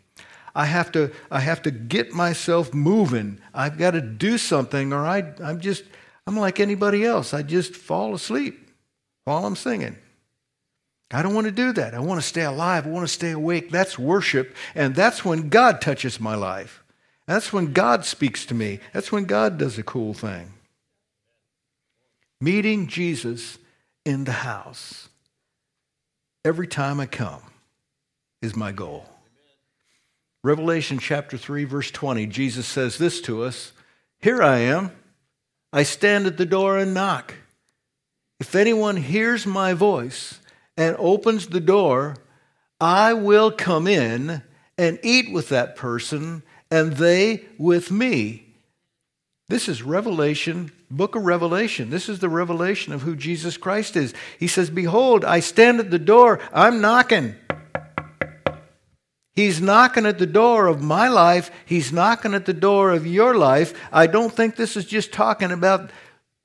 I 0.54 0.66
have 0.66 0.90
to, 0.92 1.12
I 1.30 1.40
have 1.40 1.62
to 1.62 1.70
get 1.70 2.12
myself 2.12 2.72
moving. 2.72 3.40
I've 3.52 3.76
got 3.78 3.92
to 3.92 4.00
do 4.00 4.38
something, 4.38 4.92
or 4.92 5.06
I, 5.06 5.32
I'm 5.42 5.60
just, 5.60 5.84
I'm 6.26 6.36
like 6.36 6.60
anybody 6.60 7.04
else. 7.04 7.34
I 7.34 7.42
just 7.42 7.74
fall 7.74 8.14
asleep 8.14 8.70
while 9.24 9.44
I'm 9.44 9.56
singing. 9.56 9.96
I 11.10 11.22
don't 11.22 11.34
want 11.34 11.46
to 11.46 11.52
do 11.52 11.72
that. 11.72 11.94
I 11.94 12.00
want 12.00 12.20
to 12.20 12.26
stay 12.26 12.42
alive. 12.42 12.86
I 12.86 12.90
want 12.90 13.06
to 13.06 13.12
stay 13.12 13.30
awake. 13.30 13.70
That's 13.70 13.98
worship. 13.98 14.54
And 14.74 14.94
that's 14.94 15.24
when 15.24 15.48
God 15.48 15.80
touches 15.80 16.20
my 16.20 16.34
life. 16.34 16.84
That's 17.26 17.52
when 17.52 17.72
God 17.72 18.04
speaks 18.04 18.44
to 18.46 18.54
me. 18.54 18.80
That's 18.92 19.10
when 19.10 19.24
God 19.24 19.58
does 19.58 19.78
a 19.78 19.82
cool 19.82 20.12
thing. 20.12 20.52
Meeting 22.40 22.86
Jesus 22.86 23.58
in 24.04 24.24
the 24.24 24.32
house 24.32 25.08
every 26.44 26.66
time 26.66 27.00
I 27.00 27.06
come 27.06 27.42
is 28.40 28.54
my 28.54 28.72
goal. 28.72 29.06
Revelation 30.44 30.98
chapter 30.98 31.36
3, 31.36 31.64
verse 31.64 31.90
20, 31.90 32.26
Jesus 32.26 32.66
says 32.66 32.96
this 32.98 33.20
to 33.22 33.42
us 33.42 33.72
Here 34.20 34.42
I 34.42 34.58
am. 34.58 34.92
I 35.72 35.82
stand 35.82 36.26
at 36.26 36.38
the 36.38 36.46
door 36.46 36.78
and 36.78 36.94
knock. 36.94 37.34
If 38.40 38.54
anyone 38.54 38.96
hears 38.96 39.44
my 39.44 39.74
voice 39.74 40.38
and 40.78 40.96
opens 40.98 41.48
the 41.48 41.60
door, 41.60 42.16
I 42.80 43.12
will 43.12 43.50
come 43.50 43.86
in 43.86 44.42
and 44.78 44.98
eat 45.02 45.30
with 45.32 45.50
that 45.50 45.76
person 45.76 46.42
and 46.70 46.94
they 46.94 47.44
with 47.58 47.90
me. 47.90 48.54
This 49.48 49.68
is 49.68 49.82
Revelation, 49.82 50.70
book 50.90 51.16
of 51.16 51.24
Revelation. 51.24 51.90
This 51.90 52.08
is 52.08 52.20
the 52.20 52.28
revelation 52.28 52.92
of 52.92 53.02
who 53.02 53.16
Jesus 53.16 53.56
Christ 53.56 53.96
is. 53.96 54.14
He 54.38 54.46
says, 54.46 54.70
Behold, 54.70 55.24
I 55.24 55.40
stand 55.40 55.80
at 55.80 55.90
the 55.90 55.98
door, 55.98 56.38
I'm 56.52 56.80
knocking. 56.80 57.34
He's 59.34 59.60
knocking 59.60 60.04
at 60.04 60.18
the 60.18 60.26
door 60.26 60.66
of 60.66 60.82
my 60.82 61.08
life. 61.08 61.50
He's 61.64 61.92
knocking 61.92 62.34
at 62.34 62.44
the 62.44 62.52
door 62.52 62.90
of 62.90 63.06
your 63.06 63.36
life. 63.36 63.72
I 63.92 64.06
don't 64.06 64.32
think 64.32 64.56
this 64.56 64.76
is 64.76 64.84
just 64.84 65.12
talking 65.12 65.52
about 65.52 65.90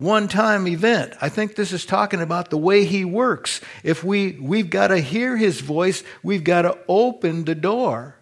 one 0.04 0.28
time 0.28 0.68
event. 0.68 1.14
I 1.22 1.30
think 1.30 1.56
this 1.56 1.72
is 1.72 1.86
talking 1.86 2.22
about 2.22 2.50
the 2.50 2.58
way 2.58 2.86
he 2.86 3.06
works. 3.06 3.62
If 3.84 4.04
we 4.04 4.34
we've 4.34 4.70
got 4.70 4.88
to 4.88 5.00
hear 5.00 5.38
his 5.38 5.62
voice, 5.62 6.04
we've 6.22 6.44
got 6.44 6.64
to 6.64 6.78
open 6.88 7.46
the 7.46 7.56
door. 7.56 8.16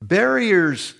Barriers 0.00 0.94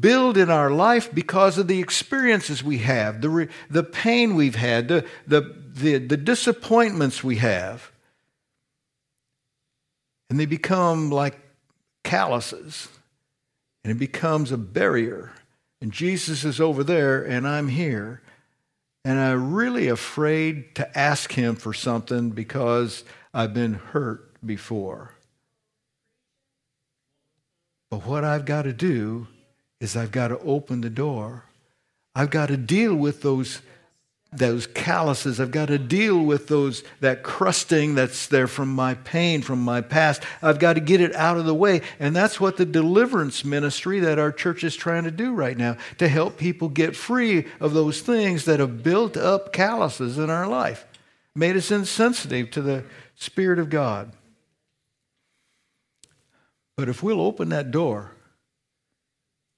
build 0.00 0.36
in 0.36 0.50
our 0.50 0.70
life 0.70 1.14
because 1.14 1.58
of 1.58 1.68
the 1.68 1.78
experiences 1.78 2.62
we 2.64 2.78
have, 2.78 3.20
the, 3.20 3.48
the 3.70 3.84
pain 3.84 4.34
we've 4.34 4.56
had, 4.56 4.88
the, 4.88 5.06
the, 5.28 5.54
the, 5.74 5.98
the 5.98 6.16
disappointments 6.16 7.22
we 7.22 7.36
have 7.36 7.92
and 10.28 10.40
they 10.40 10.46
become 10.46 11.10
like 11.10 11.38
calluses, 12.04 12.88
and 13.84 13.90
it 13.90 13.98
becomes 13.98 14.52
a 14.52 14.56
barrier. 14.56 15.32
And 15.80 15.92
Jesus 15.92 16.44
is 16.44 16.60
over 16.60 16.82
there, 16.82 17.22
and 17.22 17.46
I'm 17.46 17.68
here. 17.68 18.22
And 19.04 19.18
I'm 19.18 19.54
really 19.54 19.88
afraid 19.88 20.74
to 20.76 20.98
ask 20.98 21.32
him 21.32 21.54
for 21.54 21.72
something 21.72 22.30
because 22.30 23.04
I've 23.32 23.54
been 23.54 23.74
hurt 23.74 24.34
before. 24.44 25.14
But 27.90 28.04
what 28.04 28.24
I've 28.24 28.44
got 28.44 28.62
to 28.62 28.72
do 28.72 29.28
is 29.80 29.96
I've 29.96 30.10
got 30.10 30.28
to 30.28 30.38
open 30.40 30.80
the 30.80 30.90
door. 30.90 31.44
I've 32.14 32.30
got 32.30 32.46
to 32.46 32.56
deal 32.56 32.94
with 32.94 33.22
those 33.22 33.60
those 34.38 34.66
calluses. 34.66 35.40
I've 35.40 35.50
got 35.50 35.68
to 35.68 35.78
deal 35.78 36.20
with 36.20 36.48
those 36.48 36.82
that 37.00 37.22
crusting 37.22 37.94
that's 37.94 38.26
there 38.26 38.46
from 38.46 38.74
my 38.74 38.94
pain, 38.94 39.42
from 39.42 39.60
my 39.60 39.80
past. 39.80 40.22
I've 40.42 40.58
got 40.58 40.74
to 40.74 40.80
get 40.80 41.00
it 41.00 41.14
out 41.14 41.36
of 41.36 41.44
the 41.44 41.54
way. 41.54 41.82
And 41.98 42.14
that's 42.14 42.40
what 42.40 42.56
the 42.56 42.66
deliverance 42.66 43.44
ministry 43.44 44.00
that 44.00 44.18
our 44.18 44.32
church 44.32 44.64
is 44.64 44.76
trying 44.76 45.04
to 45.04 45.10
do 45.10 45.32
right 45.32 45.56
now 45.56 45.76
to 45.98 46.08
help 46.08 46.36
people 46.38 46.68
get 46.68 46.96
free 46.96 47.46
of 47.60 47.74
those 47.74 48.00
things 48.00 48.44
that 48.44 48.60
have 48.60 48.82
built 48.82 49.16
up 49.16 49.52
calluses 49.52 50.18
in 50.18 50.30
our 50.30 50.46
life, 50.46 50.86
made 51.34 51.56
us 51.56 51.70
insensitive 51.70 52.50
to 52.52 52.62
the 52.62 52.84
Spirit 53.14 53.58
of 53.58 53.70
God. 53.70 54.12
But 56.76 56.88
if 56.88 57.02
we'll 57.02 57.22
open 57.22 57.48
that 57.48 57.70
door, 57.70 58.12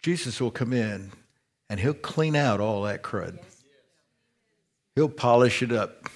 Jesus 0.03 0.41
will 0.41 0.53
come 0.53 0.73
in 0.73 1.11
and 1.69 1.81
he'll 1.81 1.95
clean 1.95 2.37
out 2.37 2.61
all 2.61 2.83
that 2.83 3.03
crud. 3.03 3.39
He'll 4.99 5.09
polish 5.09 5.63
it 5.63 5.71
up. 5.71 6.09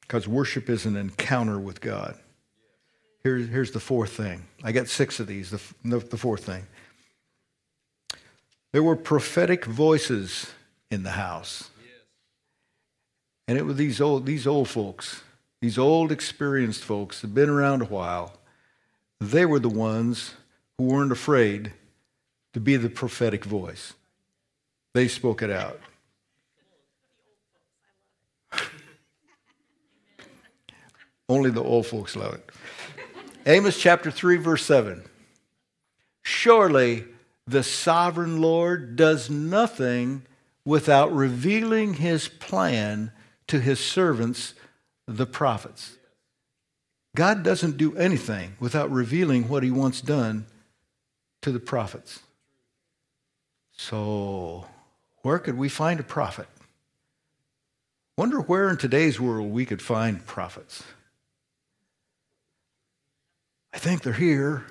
Because 0.00 0.26
worship 0.26 0.68
is 0.68 0.84
an 0.84 0.96
encounter 0.96 1.60
with 1.60 1.80
God. 1.80 2.18
Here's, 3.22 3.48
here's 3.48 3.70
the 3.70 3.78
fourth 3.78 4.10
thing. 4.10 4.46
I 4.64 4.72
got 4.72 4.88
six 4.88 5.20
of 5.20 5.28
these. 5.28 5.50
The, 5.50 5.98
the 6.00 6.16
fourth 6.16 6.42
thing. 6.44 6.66
There 8.72 8.82
were 8.82 8.96
prophetic 8.96 9.64
voices 9.64 10.50
in 10.90 11.04
the 11.04 11.12
house. 11.12 11.70
And 13.46 13.56
it 13.56 13.62
was 13.62 13.76
these 13.76 14.00
old, 14.00 14.26
these 14.26 14.44
old 14.44 14.68
folks, 14.68 15.22
these 15.60 15.78
old 15.78 16.10
experienced 16.10 16.82
folks 16.82 17.20
that 17.20 17.28
had 17.28 17.34
been 17.36 17.48
around 17.48 17.82
a 17.82 17.84
while. 17.84 18.40
They 19.20 19.46
were 19.46 19.60
the 19.60 19.68
ones 19.68 20.34
who 20.78 20.86
weren't 20.86 21.12
afraid 21.12 21.74
to 22.54 22.58
be 22.58 22.74
the 22.74 22.90
prophetic 22.90 23.44
voice. 23.44 23.92
They 24.94 25.08
spoke 25.08 25.42
it 25.42 25.50
out. 25.50 25.80
Only 31.28 31.50
the 31.50 31.62
old 31.62 31.86
folks 31.86 32.14
love 32.14 32.34
it. 32.34 32.50
Amos 33.46 33.78
chapter 33.80 34.10
3, 34.10 34.36
verse 34.36 34.64
7. 34.66 35.02
Surely 36.22 37.04
the 37.46 37.62
sovereign 37.62 38.40
Lord 38.40 38.96
does 38.96 39.30
nothing 39.30 40.22
without 40.64 41.12
revealing 41.12 41.94
his 41.94 42.28
plan 42.28 43.12
to 43.48 43.60
his 43.60 43.80
servants, 43.80 44.54
the 45.06 45.26
prophets. 45.26 45.96
God 47.16 47.42
doesn't 47.42 47.76
do 47.76 47.96
anything 47.96 48.56
without 48.60 48.90
revealing 48.90 49.48
what 49.48 49.62
he 49.62 49.70
wants 49.70 50.00
done 50.00 50.46
to 51.42 51.50
the 51.50 51.60
prophets. 51.60 52.20
So, 53.72 54.66
where 55.22 55.38
could 55.38 55.56
we 55.56 55.68
find 55.68 56.00
a 56.00 56.04
prophet? 56.04 56.46
Wonder 58.16 58.40
where 58.40 58.68
in 58.68 58.76
today's 58.76 59.20
world 59.20 59.50
we 59.50 59.64
could 59.64 59.80
find 59.80 60.24
prophets. 60.26 60.82
I 63.72 63.78
think 63.78 64.02
they're 64.02 64.12
here. 64.12 64.66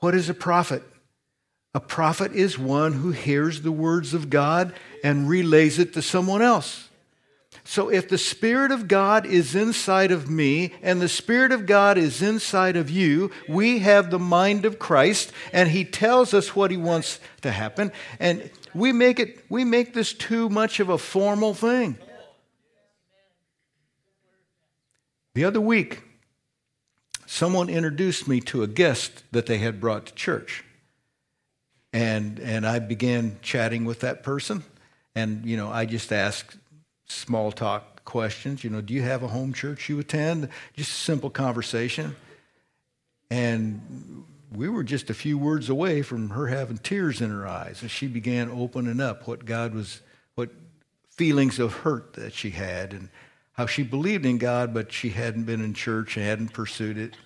What 0.00 0.14
is 0.14 0.28
a 0.28 0.34
prophet? 0.34 0.82
A 1.74 1.80
prophet 1.80 2.32
is 2.32 2.58
one 2.58 2.92
who 2.92 3.10
hears 3.10 3.62
the 3.62 3.72
words 3.72 4.14
of 4.14 4.30
God 4.30 4.74
and 5.02 5.28
relays 5.28 5.78
it 5.78 5.94
to 5.94 6.02
someone 6.02 6.42
else. 6.42 6.85
So 7.68 7.88
if 7.88 8.08
the 8.08 8.16
Spirit 8.16 8.70
of 8.70 8.86
God 8.86 9.26
is 9.26 9.56
inside 9.56 10.12
of 10.12 10.30
me 10.30 10.72
and 10.82 11.02
the 11.02 11.08
Spirit 11.08 11.50
of 11.50 11.66
God 11.66 11.98
is 11.98 12.22
inside 12.22 12.76
of 12.76 12.88
you, 12.88 13.32
we 13.48 13.80
have 13.80 14.08
the 14.08 14.20
mind 14.20 14.64
of 14.64 14.78
Christ 14.78 15.32
and 15.52 15.68
He 15.68 15.84
tells 15.84 16.32
us 16.32 16.54
what 16.54 16.70
He 16.70 16.76
wants 16.76 17.18
to 17.42 17.50
happen. 17.50 17.90
And 18.20 18.48
we 18.72 18.92
make 18.92 19.18
it, 19.18 19.44
we 19.48 19.64
make 19.64 19.94
this 19.94 20.12
too 20.12 20.48
much 20.48 20.78
of 20.78 20.90
a 20.90 20.96
formal 20.96 21.54
thing. 21.54 21.98
The 25.34 25.44
other 25.44 25.60
week, 25.60 26.02
someone 27.26 27.68
introduced 27.68 28.28
me 28.28 28.40
to 28.42 28.62
a 28.62 28.68
guest 28.68 29.24
that 29.32 29.46
they 29.46 29.58
had 29.58 29.80
brought 29.80 30.06
to 30.06 30.14
church. 30.14 30.62
And, 31.92 32.38
and 32.38 32.64
I 32.64 32.78
began 32.78 33.38
chatting 33.42 33.84
with 33.84 34.00
that 34.00 34.22
person. 34.22 34.62
And, 35.16 35.44
you 35.44 35.56
know, 35.56 35.68
I 35.68 35.84
just 35.84 36.12
asked 36.12 36.56
small 37.06 37.52
talk 37.52 38.04
questions. 38.04 38.64
You 38.64 38.70
know, 38.70 38.80
do 38.80 38.94
you 38.94 39.02
have 39.02 39.22
a 39.22 39.28
home 39.28 39.52
church 39.52 39.88
you 39.88 39.98
attend? 39.98 40.48
Just 40.74 40.90
a 40.90 40.94
simple 40.94 41.30
conversation. 41.30 42.16
And 43.30 44.24
we 44.54 44.68
were 44.68 44.84
just 44.84 45.10
a 45.10 45.14
few 45.14 45.36
words 45.36 45.68
away 45.68 46.02
from 46.02 46.30
her 46.30 46.46
having 46.46 46.78
tears 46.78 47.20
in 47.20 47.30
her 47.30 47.46
eyes 47.46 47.82
as 47.82 47.90
she 47.90 48.06
began 48.06 48.50
opening 48.50 49.00
up 49.00 49.26
what 49.26 49.44
God 49.44 49.74
was, 49.74 50.00
what 50.34 50.50
feelings 51.10 51.58
of 51.58 51.72
hurt 51.72 52.14
that 52.14 52.32
she 52.32 52.50
had, 52.50 52.92
and 52.92 53.08
how 53.52 53.66
she 53.66 53.82
believed 53.82 54.24
in 54.24 54.38
God, 54.38 54.72
but 54.72 54.92
she 54.92 55.10
hadn't 55.10 55.44
been 55.44 55.62
in 55.62 55.74
church 55.74 56.16
and 56.16 56.24
hadn't 56.24 56.52
pursued 56.52 56.96
it. 56.96 57.16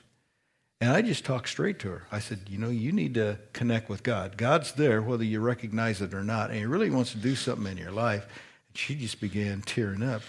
And 0.81 0.90
I 0.90 1.03
just 1.03 1.27
talked 1.27 1.49
straight 1.49 1.79
to 1.81 1.88
her. 1.88 2.07
I 2.11 2.21
said, 2.21 2.40
You 2.49 2.57
know, 2.57 2.71
you 2.71 2.90
need 2.90 3.14
to 3.14 3.38
connect 3.53 3.90
with 3.90 4.03
God. 4.03 4.38
God's 4.38 4.73
there, 4.73 5.03
whether 5.03 5.25
you 5.25 5.40
recognize 5.40 6.01
it 6.01 6.14
or 6.14 6.25
not, 6.25 6.51
and 6.51 6.59
He 6.59 6.64
really 6.64 6.88
wants 6.88 7.12
to 7.12 7.19
do 7.19 7.35
something 7.35 7.71
in 7.71 7.77
your 7.77 7.93
life. 7.93 8.27
And 8.71 8.79
she 8.79 8.95
just 8.95 9.21
began 9.21 9.63
tearing 9.63 10.03
up. 10.03 10.23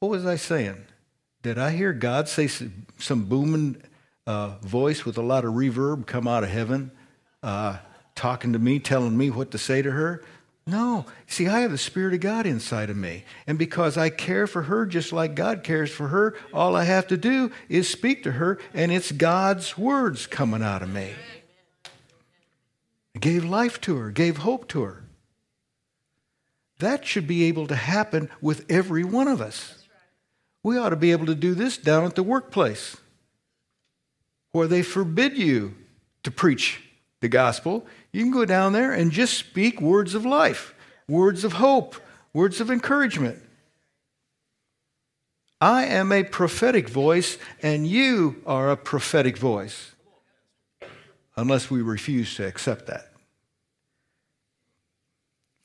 What 0.00 0.10
was 0.10 0.26
I 0.26 0.36
saying? 0.36 0.84
Did 1.42 1.58
I 1.58 1.70
hear 1.70 1.92
God 1.92 2.28
say 2.28 2.48
some 2.48 3.24
booming 3.24 3.82
uh, 4.26 4.56
voice 4.60 5.04
with 5.04 5.16
a 5.18 5.22
lot 5.22 5.44
of 5.44 5.54
reverb 5.54 6.06
come 6.06 6.28
out 6.28 6.44
of 6.44 6.50
heaven, 6.50 6.90
uh, 7.42 7.78
talking 8.14 8.52
to 8.52 8.58
me, 8.58 8.78
telling 8.78 9.16
me 9.16 9.30
what 9.30 9.50
to 9.52 9.58
say 9.58 9.82
to 9.82 9.90
her? 9.90 10.22
No. 10.66 11.06
See, 11.26 11.48
I 11.48 11.60
have 11.60 11.70
the 11.70 11.78
Spirit 11.78 12.12
of 12.12 12.20
God 12.20 12.44
inside 12.44 12.90
of 12.90 12.96
me. 12.96 13.24
And 13.46 13.58
because 13.58 13.96
I 13.96 14.10
care 14.10 14.46
for 14.46 14.62
her 14.62 14.84
just 14.84 15.14
like 15.14 15.34
God 15.34 15.64
cares 15.64 15.90
for 15.90 16.08
her, 16.08 16.36
all 16.52 16.76
I 16.76 16.84
have 16.84 17.06
to 17.06 17.16
do 17.16 17.50
is 17.70 17.88
speak 17.88 18.22
to 18.24 18.32
her, 18.32 18.58
and 18.74 18.92
it's 18.92 19.10
God's 19.10 19.78
words 19.78 20.26
coming 20.26 20.62
out 20.62 20.82
of 20.82 20.92
me. 20.92 21.12
I 23.16 23.18
gave 23.18 23.46
life 23.46 23.80
to 23.82 23.96
her, 23.96 24.10
gave 24.10 24.38
hope 24.38 24.68
to 24.68 24.82
her. 24.82 25.04
That 26.78 27.04
should 27.04 27.26
be 27.26 27.44
able 27.44 27.66
to 27.66 27.74
happen 27.74 28.30
with 28.40 28.64
every 28.68 29.04
one 29.04 29.28
of 29.28 29.40
us. 29.40 29.84
We 30.62 30.78
ought 30.78 30.90
to 30.90 30.96
be 30.96 31.12
able 31.12 31.26
to 31.26 31.34
do 31.34 31.54
this 31.54 31.76
down 31.76 32.04
at 32.04 32.14
the 32.14 32.22
workplace 32.22 32.96
where 34.52 34.66
they 34.66 34.82
forbid 34.82 35.36
you 35.36 35.74
to 36.22 36.30
preach 36.30 36.82
the 37.20 37.28
gospel. 37.28 37.86
You 38.12 38.22
can 38.22 38.32
go 38.32 38.44
down 38.44 38.72
there 38.72 38.92
and 38.92 39.10
just 39.10 39.36
speak 39.36 39.80
words 39.80 40.14
of 40.14 40.24
life, 40.24 40.74
words 41.08 41.44
of 41.44 41.54
hope, 41.54 41.96
words 42.32 42.60
of 42.60 42.70
encouragement. 42.70 43.38
I 45.60 45.86
am 45.86 46.12
a 46.12 46.22
prophetic 46.22 46.88
voice, 46.88 47.36
and 47.62 47.86
you 47.86 48.40
are 48.46 48.70
a 48.70 48.76
prophetic 48.76 49.36
voice, 49.36 49.92
unless 51.36 51.68
we 51.68 51.82
refuse 51.82 52.36
to 52.36 52.46
accept 52.46 52.86
that. 52.86 53.07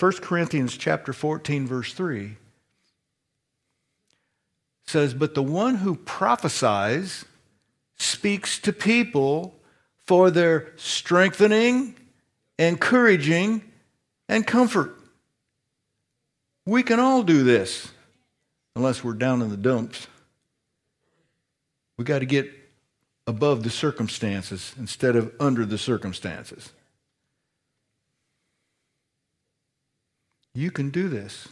1 0.04 0.12
Corinthians 0.18 0.76
chapter 0.76 1.14
14 1.14 1.66
verse 1.66 1.94
3 1.94 2.36
says, 4.86 5.14
"But 5.14 5.34
the 5.34 5.42
one 5.42 5.76
who 5.76 5.96
prophesies 5.96 7.24
speaks 7.96 8.60
to 8.60 8.74
people 8.74 9.58
for 10.06 10.30
their 10.30 10.74
strengthening, 10.76 11.96
encouraging, 12.60 13.72
and 14.28 14.46
comfort." 14.46 15.00
We 16.66 16.84
can 16.84 17.00
all 17.00 17.24
do 17.24 17.46
this 17.46 17.88
unless 18.76 19.06
we're 19.06 19.14
down 19.14 19.42
in 19.42 19.52
the 19.52 19.56
dumps. 19.56 20.08
We 21.96 22.04
got 22.04 22.20
to 22.20 22.26
get 22.26 22.52
above 23.26 23.64
the 23.64 23.70
circumstances 23.70 24.74
instead 24.78 25.16
of 25.16 25.34
under 25.40 25.66
the 25.66 25.78
circumstances. 25.78 26.74
You 30.54 30.72
can 30.72 30.90
do 30.90 31.10
this 31.10 31.48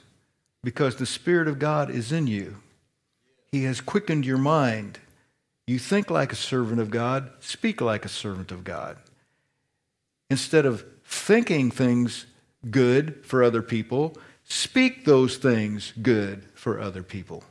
because 0.63 0.95
the 0.95 1.05
Spirit 1.05 1.47
of 1.47 1.59
God 1.59 1.89
is 1.89 2.11
in 2.11 2.27
you. 2.27 2.57
He 3.51 3.63
has 3.63 3.81
quickened 3.81 4.25
your 4.25 4.37
mind. 4.37 4.99
You 5.67 5.79
think 5.79 6.09
like 6.09 6.31
a 6.31 6.35
servant 6.35 6.79
of 6.79 6.89
God, 6.89 7.31
speak 7.39 7.81
like 7.81 8.05
a 8.05 8.09
servant 8.09 8.51
of 8.51 8.63
God. 8.63 8.97
Instead 10.29 10.65
of 10.65 10.85
thinking 11.05 11.71
things 11.71 12.25
good 12.69 13.25
for 13.25 13.43
other 13.43 13.61
people, 13.61 14.15
speak 14.43 15.05
those 15.05 15.37
things 15.37 15.93
good 16.01 16.45
for 16.53 16.79
other 16.79 17.03
people. 17.03 17.43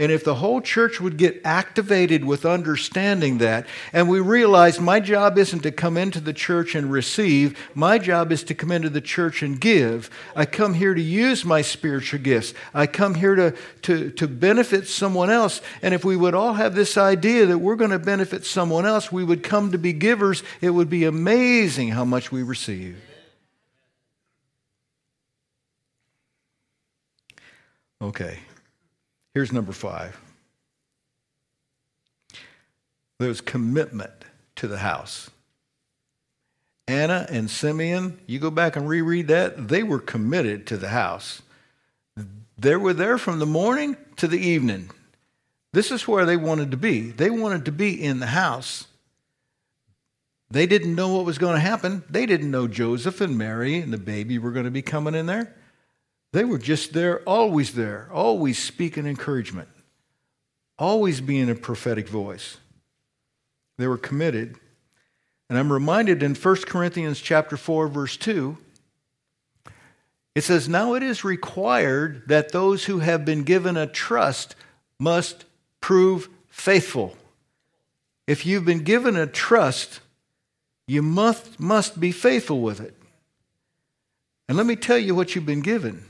And 0.00 0.12
if 0.12 0.22
the 0.22 0.36
whole 0.36 0.60
church 0.60 1.00
would 1.00 1.16
get 1.16 1.40
activated 1.44 2.24
with 2.24 2.46
understanding 2.46 3.38
that, 3.38 3.66
and 3.92 4.08
we 4.08 4.20
realize 4.20 4.78
my 4.78 5.00
job 5.00 5.36
isn't 5.36 5.64
to 5.64 5.72
come 5.72 5.96
into 5.96 6.20
the 6.20 6.32
church 6.32 6.76
and 6.76 6.92
receive, 6.92 7.58
my 7.74 7.98
job 7.98 8.30
is 8.30 8.44
to 8.44 8.54
come 8.54 8.70
into 8.70 8.90
the 8.90 9.00
church 9.00 9.42
and 9.42 9.60
give. 9.60 10.08
I 10.36 10.46
come 10.46 10.74
here 10.74 10.94
to 10.94 11.02
use 11.02 11.44
my 11.44 11.62
spiritual 11.62 12.20
gifts. 12.20 12.54
I 12.72 12.86
come 12.86 13.16
here 13.16 13.34
to, 13.34 13.56
to, 13.82 14.10
to 14.12 14.28
benefit 14.28 14.86
someone 14.86 15.30
else. 15.30 15.60
And 15.82 15.92
if 15.92 16.04
we 16.04 16.16
would 16.16 16.34
all 16.34 16.54
have 16.54 16.76
this 16.76 16.96
idea 16.96 17.46
that 17.46 17.58
we're 17.58 17.74
going 17.74 17.90
to 17.90 17.98
benefit 17.98 18.46
someone 18.46 18.86
else, 18.86 19.10
we 19.10 19.24
would 19.24 19.42
come 19.42 19.72
to 19.72 19.78
be 19.78 19.92
givers. 19.92 20.44
It 20.60 20.70
would 20.70 20.88
be 20.88 21.06
amazing 21.06 21.88
how 21.88 22.04
much 22.04 22.30
we 22.30 22.44
receive. 22.44 23.02
Okay. 28.00 28.38
Here's 29.38 29.52
number 29.52 29.70
five 29.70 30.20
there's 33.20 33.40
commitment 33.40 34.10
to 34.56 34.66
the 34.66 34.78
house. 34.78 35.30
Anna 36.88 37.24
and 37.30 37.48
Simeon, 37.48 38.18
you 38.26 38.40
go 38.40 38.50
back 38.50 38.74
and 38.74 38.88
reread 38.88 39.28
that, 39.28 39.68
they 39.68 39.84
were 39.84 40.00
committed 40.00 40.66
to 40.66 40.76
the 40.76 40.88
house. 40.88 41.40
They 42.58 42.74
were 42.74 42.92
there 42.92 43.16
from 43.16 43.38
the 43.38 43.46
morning 43.46 43.96
to 44.16 44.26
the 44.26 44.40
evening. 44.40 44.90
This 45.72 45.92
is 45.92 46.08
where 46.08 46.26
they 46.26 46.36
wanted 46.36 46.72
to 46.72 46.76
be. 46.76 47.12
They 47.12 47.30
wanted 47.30 47.64
to 47.66 47.72
be 47.72 47.94
in 47.94 48.18
the 48.18 48.26
house. 48.26 48.88
They 50.50 50.66
didn't 50.66 50.96
know 50.96 51.14
what 51.14 51.24
was 51.24 51.38
going 51.38 51.54
to 51.54 51.60
happen. 51.60 52.02
They 52.10 52.26
didn't 52.26 52.50
know 52.50 52.66
Joseph 52.66 53.20
and 53.20 53.38
Mary 53.38 53.76
and 53.76 53.92
the 53.92 53.98
baby 53.98 54.36
were 54.36 54.50
going 54.50 54.64
to 54.64 54.72
be 54.72 54.82
coming 54.82 55.14
in 55.14 55.26
there. 55.26 55.54
They 56.32 56.44
were 56.44 56.58
just 56.58 56.92
there, 56.92 57.20
always 57.20 57.74
there, 57.74 58.08
always 58.12 58.58
speaking 58.58 59.06
encouragement, 59.06 59.68
always 60.78 61.20
being 61.20 61.48
a 61.48 61.54
prophetic 61.54 62.08
voice. 62.08 62.58
They 63.78 63.86
were 63.86 63.98
committed. 63.98 64.56
And 65.48 65.58
I'm 65.58 65.72
reminded 65.72 66.22
in 66.22 66.34
1 66.34 66.56
Corinthians 66.62 67.20
chapter 67.20 67.56
4 67.56 67.88
verse 67.88 68.16
2 68.16 68.58
it 70.38 70.44
says 70.44 70.68
now 70.68 70.94
it 70.94 71.02
is 71.02 71.24
required 71.24 72.22
that 72.28 72.52
those 72.52 72.84
who 72.84 73.00
have 73.00 73.24
been 73.24 73.42
given 73.42 73.76
a 73.76 73.88
trust 73.88 74.54
must 74.96 75.44
prove 75.80 76.28
faithful. 76.48 77.16
If 78.28 78.46
you've 78.46 78.64
been 78.64 78.84
given 78.84 79.16
a 79.16 79.26
trust, 79.26 79.98
you 80.86 81.02
must 81.02 81.58
must 81.58 81.98
be 81.98 82.12
faithful 82.12 82.60
with 82.60 82.78
it. 82.78 82.94
And 84.48 84.56
let 84.56 84.64
me 84.64 84.76
tell 84.76 84.96
you 84.96 85.12
what 85.12 85.34
you've 85.34 85.44
been 85.44 85.60
given. 85.60 86.04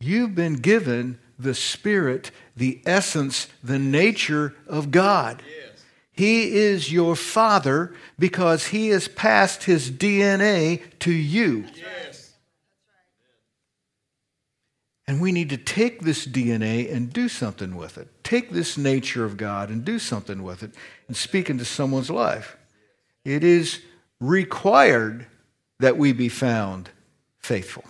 You've 0.00 0.34
been 0.34 0.54
given 0.54 1.18
the 1.38 1.54
Spirit, 1.54 2.30
the 2.56 2.80
essence, 2.86 3.48
the 3.62 3.78
nature 3.78 4.54
of 4.66 4.90
God. 4.90 5.42
Yes. 5.46 5.84
He 6.12 6.54
is 6.54 6.92
your 6.92 7.16
Father 7.16 7.94
because 8.18 8.68
He 8.68 8.88
has 8.88 9.08
passed 9.08 9.64
His 9.64 9.90
DNA 9.90 10.82
to 11.00 11.12
you. 11.12 11.66
Yes. 11.74 12.32
And 15.06 15.20
we 15.20 15.32
need 15.32 15.50
to 15.50 15.56
take 15.56 16.02
this 16.02 16.26
DNA 16.26 16.92
and 16.94 17.12
do 17.12 17.28
something 17.28 17.74
with 17.74 17.98
it. 17.98 18.08
Take 18.22 18.50
this 18.50 18.78
nature 18.78 19.24
of 19.24 19.36
God 19.36 19.68
and 19.68 19.84
do 19.84 19.98
something 19.98 20.42
with 20.42 20.62
it 20.62 20.72
and 21.08 21.16
speak 21.16 21.50
into 21.50 21.64
someone's 21.64 22.10
life. 22.10 22.56
It 23.24 23.42
is 23.42 23.80
required 24.20 25.26
that 25.80 25.96
we 25.96 26.12
be 26.12 26.28
found 26.28 26.90
faithful. 27.38 27.84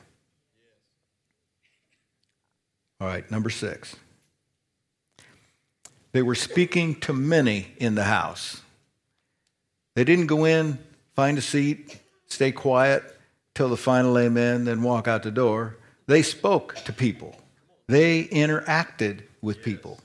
All 3.00 3.06
right, 3.06 3.28
number 3.30 3.48
six. 3.48 3.96
They 6.12 6.22
were 6.22 6.34
speaking 6.34 6.96
to 7.00 7.12
many 7.12 7.72
in 7.78 7.94
the 7.94 8.04
house. 8.04 8.60
They 9.94 10.04
didn't 10.04 10.26
go 10.26 10.44
in, 10.44 10.78
find 11.14 11.38
a 11.38 11.42
seat, 11.42 11.98
stay 12.26 12.52
quiet 12.52 13.02
till 13.54 13.68
the 13.68 13.76
final 13.76 14.18
amen, 14.18 14.64
then 14.64 14.82
walk 14.82 15.08
out 15.08 15.22
the 15.22 15.30
door. 15.30 15.76
They 16.06 16.22
spoke 16.22 16.74
to 16.84 16.92
people, 16.92 17.36
they 17.86 18.24
interacted 18.24 19.22
with 19.40 19.62
people. 19.62 19.98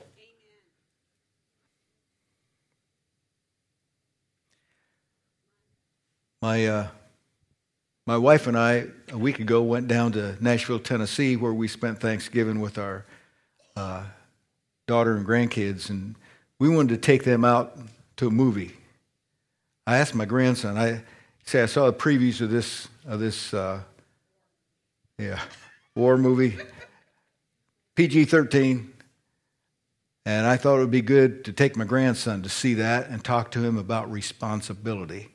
My, 6.42 6.66
uh, 6.66 6.88
my 8.06 8.16
wife 8.16 8.46
and 8.46 8.56
I, 8.56 8.86
a 9.10 9.18
week 9.18 9.40
ago, 9.40 9.62
went 9.62 9.88
down 9.88 10.12
to 10.12 10.36
Nashville, 10.40 10.78
Tennessee, 10.78 11.34
where 11.34 11.52
we 11.52 11.66
spent 11.66 11.98
Thanksgiving 11.98 12.60
with 12.60 12.78
our 12.78 13.04
uh, 13.74 14.04
daughter 14.86 15.16
and 15.16 15.26
grandkids, 15.26 15.90
and 15.90 16.14
we 16.60 16.68
wanted 16.68 16.90
to 16.90 16.98
take 16.98 17.24
them 17.24 17.44
out 17.44 17.76
to 18.18 18.28
a 18.28 18.30
movie. 18.30 18.76
I 19.88 19.98
asked 19.98 20.14
my 20.14 20.24
grandson. 20.24 20.78
I 20.78 21.02
say 21.44 21.62
I 21.62 21.66
saw 21.66 21.86
the 21.86 21.92
previews 21.92 22.40
of 22.40 22.50
this 22.50 22.88
of 23.06 23.18
this 23.18 23.52
uh, 23.52 23.80
yeah 25.18 25.40
war 25.96 26.16
movie, 26.16 26.56
PG 27.96 28.26
thirteen, 28.26 28.92
and 30.24 30.46
I 30.46 30.56
thought 30.56 30.76
it 30.76 30.80
would 30.80 30.90
be 30.92 31.02
good 31.02 31.44
to 31.44 31.52
take 31.52 31.76
my 31.76 31.84
grandson 31.84 32.42
to 32.42 32.48
see 32.48 32.74
that 32.74 33.08
and 33.08 33.22
talk 33.22 33.50
to 33.52 33.64
him 33.64 33.76
about 33.76 34.10
responsibility. 34.10 35.28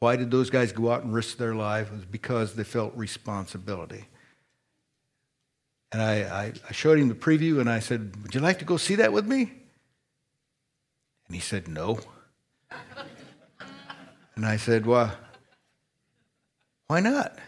Why 0.00 0.16
did 0.16 0.30
those 0.30 0.50
guys 0.50 0.72
go 0.72 0.92
out 0.92 1.02
and 1.02 1.12
risk 1.12 1.38
their 1.38 1.54
life? 1.54 1.88
It 1.88 1.96
was 1.96 2.04
because 2.04 2.54
they 2.54 2.64
felt 2.64 2.96
responsibility. 2.96 4.04
And 5.90 6.02
I, 6.02 6.52
I, 6.68 6.72
showed 6.72 6.98
him 6.98 7.08
the 7.08 7.14
preview 7.14 7.60
and 7.60 7.68
I 7.68 7.78
said, 7.80 8.14
Would 8.22 8.34
you 8.34 8.40
like 8.40 8.58
to 8.58 8.64
go 8.64 8.76
see 8.76 8.96
that 8.96 9.12
with 9.12 9.26
me? 9.26 9.50
And 11.26 11.34
he 11.34 11.40
said, 11.40 11.66
No. 11.66 11.98
and 14.36 14.44
I 14.44 14.58
said, 14.58 14.84
Well, 14.84 15.12
why 16.88 17.00
not? 17.00 17.38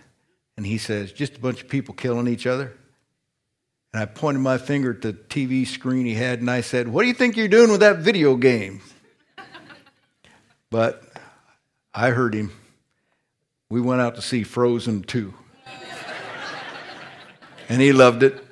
And 0.56 0.66
he 0.66 0.78
says, 0.78 1.12
Just 1.12 1.36
a 1.36 1.40
bunch 1.40 1.62
of 1.62 1.68
people 1.68 1.94
killing 1.94 2.28
each 2.28 2.46
other. 2.46 2.72
And 3.92 4.02
I 4.02 4.06
pointed 4.06 4.40
my 4.40 4.56
finger 4.56 4.92
at 4.92 5.02
the 5.02 5.12
TV 5.12 5.66
screen 5.66 6.06
he 6.06 6.14
had 6.14 6.40
and 6.40 6.50
I 6.50 6.62
said, 6.62 6.88
What 6.88 7.02
do 7.02 7.08
you 7.08 7.14
think 7.14 7.36
you're 7.36 7.48
doing 7.48 7.70
with 7.70 7.80
that 7.80 7.98
video 7.98 8.36
game? 8.36 8.80
but 10.70 11.09
I 11.92 12.10
heard 12.10 12.34
him. 12.34 12.52
We 13.68 13.80
went 13.80 14.00
out 14.00 14.16
to 14.16 14.22
see 14.22 14.42
Frozen 14.42 15.04
2 15.04 15.34
and 17.70 17.80
he 17.80 17.92
loved 17.92 18.22
it. 18.22 18.44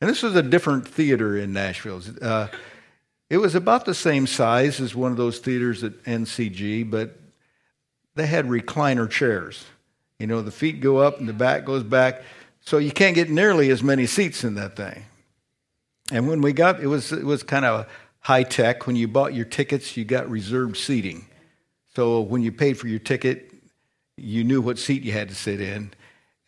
And 0.00 0.10
this 0.10 0.22
was 0.22 0.34
a 0.34 0.42
different 0.42 0.86
theater 0.86 1.36
in 1.36 1.52
Nashville. 1.52 2.02
Uh, 2.20 2.48
it 3.30 3.36
was 3.38 3.54
about 3.54 3.84
the 3.84 3.94
same 3.94 4.26
size 4.26 4.80
as 4.80 4.96
one 4.96 5.12
of 5.12 5.16
those 5.16 5.38
theaters 5.38 5.84
at 5.84 5.92
NCG, 6.02 6.90
but 6.90 7.16
they 8.16 8.26
had 8.26 8.46
recliner 8.46 9.08
chairs. 9.08 9.64
You 10.18 10.26
know, 10.26 10.42
the 10.42 10.50
feet 10.50 10.80
go 10.80 10.98
up 10.98 11.20
and 11.20 11.28
the 11.28 11.32
back 11.32 11.64
goes 11.64 11.84
back, 11.84 12.22
so 12.60 12.78
you 12.78 12.90
can't 12.90 13.14
get 13.14 13.30
nearly 13.30 13.70
as 13.70 13.82
many 13.82 14.06
seats 14.06 14.42
in 14.42 14.56
that 14.56 14.74
thing. 14.74 15.04
And 16.10 16.28
when 16.28 16.42
we 16.42 16.52
got, 16.52 16.80
it 16.80 16.88
was 16.88 17.12
it 17.12 17.24
was 17.24 17.42
kind 17.44 17.64
of 17.64 17.86
high 18.18 18.42
tech. 18.42 18.86
When 18.88 18.96
you 18.96 19.06
bought 19.06 19.34
your 19.34 19.46
tickets, 19.46 19.96
you 19.96 20.04
got 20.04 20.28
reserved 20.28 20.76
seating. 20.76 21.26
So 21.94 22.20
when 22.20 22.42
you 22.42 22.52
paid 22.52 22.78
for 22.78 22.88
your 22.88 22.98
ticket, 22.98 23.52
you 24.16 24.44
knew 24.44 24.60
what 24.60 24.78
seat 24.78 25.02
you 25.02 25.12
had 25.12 25.28
to 25.28 25.34
sit 25.34 25.60
in. 25.60 25.92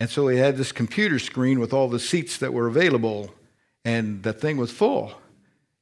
And 0.00 0.10
so 0.10 0.28
he 0.28 0.38
had 0.38 0.56
this 0.56 0.72
computer 0.72 1.18
screen 1.18 1.60
with 1.60 1.72
all 1.72 1.88
the 1.88 1.98
seats 1.98 2.38
that 2.38 2.52
were 2.52 2.66
available, 2.66 3.32
and 3.84 4.22
the 4.22 4.32
thing 4.32 4.56
was 4.56 4.70
full. 4.70 5.12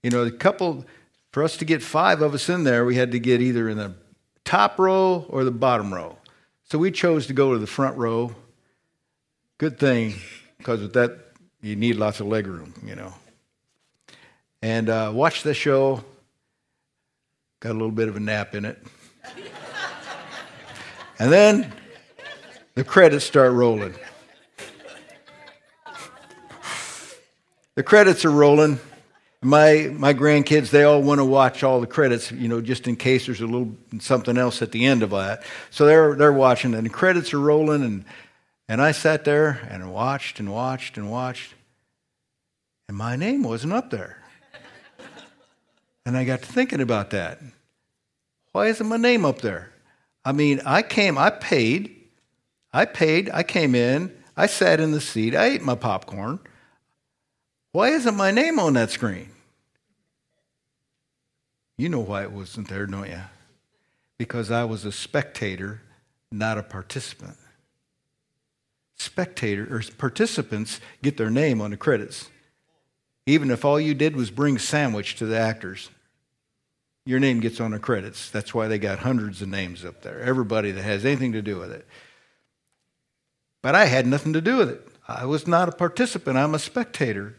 You 0.03 0.11
know, 0.11 0.23
a 0.23 0.31
couple, 0.31 0.85
for 1.31 1.43
us 1.43 1.57
to 1.59 1.65
get 1.65 1.83
five 1.83 2.23
of 2.23 2.35
us 2.35 2.49
in 2.49 2.65
there, 2.65 2.85
we 2.85 2.97
had 2.97 3.13
to 3.13 3.21
get 3.21 3.41
either 3.41 3.69
in 3.69 3.79
the 3.79 3.95
top 4.45 4.79
row 4.79 5.25
or 5.29 5.45
the 5.45 5.51
bottom 5.51 5.93
row. 5.93 6.19
So 6.65 6.79
we 6.79 6.91
chose 6.91 7.27
to 7.29 7.33
go 7.33 7.53
to 7.53 7.59
the 7.59 7.67
front 7.67 7.97
row. 7.97 8.35
Good 9.59 9.79
thing, 9.79 10.15
because 10.59 10.81
with 10.81 10.93
that, 10.95 11.19
you 11.61 11.77
need 11.77 11.97
lots 11.97 12.21
of 12.21 12.27
leg 12.27 12.47
room, 12.47 12.75
you 12.85 12.97
know. 12.97 13.15
And 14.61 14.89
uh, 14.89 15.13
watched 15.15 15.45
the 15.45 15.55
show, 15.55 16.05
got 17.61 17.71
a 17.71 17.75
little 17.75 17.91
bit 17.91 18.09
of 18.09 18.17
a 18.17 18.21
nap 18.21 18.55
in 18.55 18.65
it. 18.65 18.79
And 21.23 21.31
then 21.31 21.73
the 22.75 22.83
credits 22.83 23.25
start 23.25 23.53
rolling. 23.53 23.95
The 27.77 27.85
credits 27.85 28.25
are 28.25 28.31
rolling. 28.31 28.81
My, 29.41 29.89
my 29.93 30.15
grandkids, 30.15 30.71
they 30.71 30.83
all 30.83 31.01
want 31.01 31.21
to 31.21 31.25
watch 31.25 31.63
all 31.63 31.81
the 31.81 31.87
credits, 31.87 32.33
you 32.33 32.49
know, 32.49 32.61
just 32.61 32.89
in 32.89 32.97
case 32.97 33.27
there's 33.27 33.41
a 33.41 33.47
little 33.47 33.73
something 34.01 34.37
else 34.37 34.63
at 34.63 34.73
the 34.73 34.85
end 34.85 35.05
of 35.05 35.11
that. 35.11 35.45
So 35.71 35.87
they're, 35.87 36.17
they're 36.17 36.33
watching, 36.33 36.75
and 36.75 36.85
the 36.85 36.91
credits 36.91 37.33
are 37.33 37.39
rolling, 37.39 37.85
and, 37.85 38.05
and 38.69 38.83
I 38.83 38.91
sat 38.91 39.25
there 39.25 39.65
and 39.71 39.93
watched 39.93 40.41
and 40.41 40.53
watched 40.53 40.97
and 40.97 41.09
watched, 41.09 41.55
and 42.89 42.97
my 42.97 43.15
name 43.15 43.45
wasn't 43.45 43.75
up 43.75 43.91
there. 43.91 44.19
and 46.05 46.17
I 46.17 46.25
got 46.25 46.43
to 46.43 46.47
thinking 46.47 46.81
about 46.81 47.11
that. 47.11 47.39
Why 48.51 48.67
isn't 48.67 48.89
my 48.89 48.97
name 48.97 49.25
up 49.25 49.41
there? 49.41 49.72
I 50.25 50.33
mean, 50.33 50.61
I 50.65 50.83
came, 50.83 51.19
I 51.19 51.31
paid, 51.31 51.97
I 52.73 52.85
paid, 52.85 53.31
I 53.33 53.43
came 53.43 53.75
in, 53.75 54.13
I 54.37 54.47
sat 54.47 54.81
in 54.81 54.93
the 54.93 55.01
seat, 55.01 55.35
I 55.35 55.47
ate 55.47 55.63
my 55.63 55.75
popcorn. 55.75 56.39
Why 57.73 57.89
isn't 57.89 58.17
my 58.17 58.31
name 58.31 58.59
on 58.59 58.75
that 58.75 58.91
screen? 58.91 59.31
You 61.77 61.89
know 61.89 62.01
why 62.01 62.23
it 62.23 62.33
wasn't 62.33 62.69
there, 62.69 62.87
don't 62.87 63.09
you? 63.09 63.21
Because 64.19 64.51
I 64.51 64.65
was 64.65 64.85
a 64.85 64.93
spectator, 64.93 65.83
not 66.31 66.59
a 66.59 66.63
participant. 66.63 67.37
Spectator 68.97 69.67
or 69.75 69.83
participants 69.99 70.81
get 71.03 71.17
their 71.17 71.31
name 71.31 71.61
on 71.61 71.73
the 71.73 71.77
credits. 71.77 72.29
Even 73.27 73.51
if 73.51 73.65
all 73.65 73.81
you 73.81 73.95
did 73.95 74.15
was 74.15 74.31
bring 74.31 74.59
sandwich 74.59 75.17
to 75.17 75.27
the 75.27 75.39
actors, 75.39 75.91
your 77.05 77.21
name 77.21 77.41
gets 77.41 77.61
on 77.61 77.73
the 77.73 77.79
credits. 77.79 78.31
That's 78.31 78.55
why 78.55 78.69
they 78.69 78.79
got 78.79 79.01
hundreds 79.01 79.43
of 79.43 79.49
names 79.49 79.85
up 79.85 80.03
there. 80.03 80.21
Everybody 80.21 80.71
that 80.71 80.83
has 80.83 81.05
anything 81.05 81.33
to 81.33 81.43
do 81.43 81.59
with 81.59 81.73
it. 81.73 81.87
But 83.61 83.75
I 83.75 83.87
had 83.87 84.07
nothing 84.07 84.33
to 84.33 84.41
do 84.41 84.57
with 84.57 84.69
it. 84.69 84.87
I 85.07 85.25
was 85.27 85.47
not 85.47 85.69
a 85.69 85.73
participant, 85.73 86.37
I'm 86.37 86.55
a 86.55 86.59
spectator. 86.59 87.37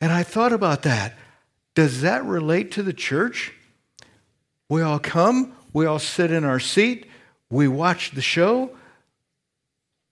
And 0.00 0.12
I 0.12 0.22
thought 0.22 0.52
about 0.52 0.82
that. 0.82 1.14
Does 1.74 2.02
that 2.02 2.24
relate 2.24 2.72
to 2.72 2.82
the 2.82 2.92
church? 2.92 3.52
We 4.68 4.82
all 4.82 4.98
come, 4.98 5.52
we 5.72 5.86
all 5.86 5.98
sit 5.98 6.30
in 6.30 6.44
our 6.44 6.60
seat, 6.60 7.06
we 7.50 7.68
watch 7.68 8.12
the 8.12 8.22
show, 8.22 8.76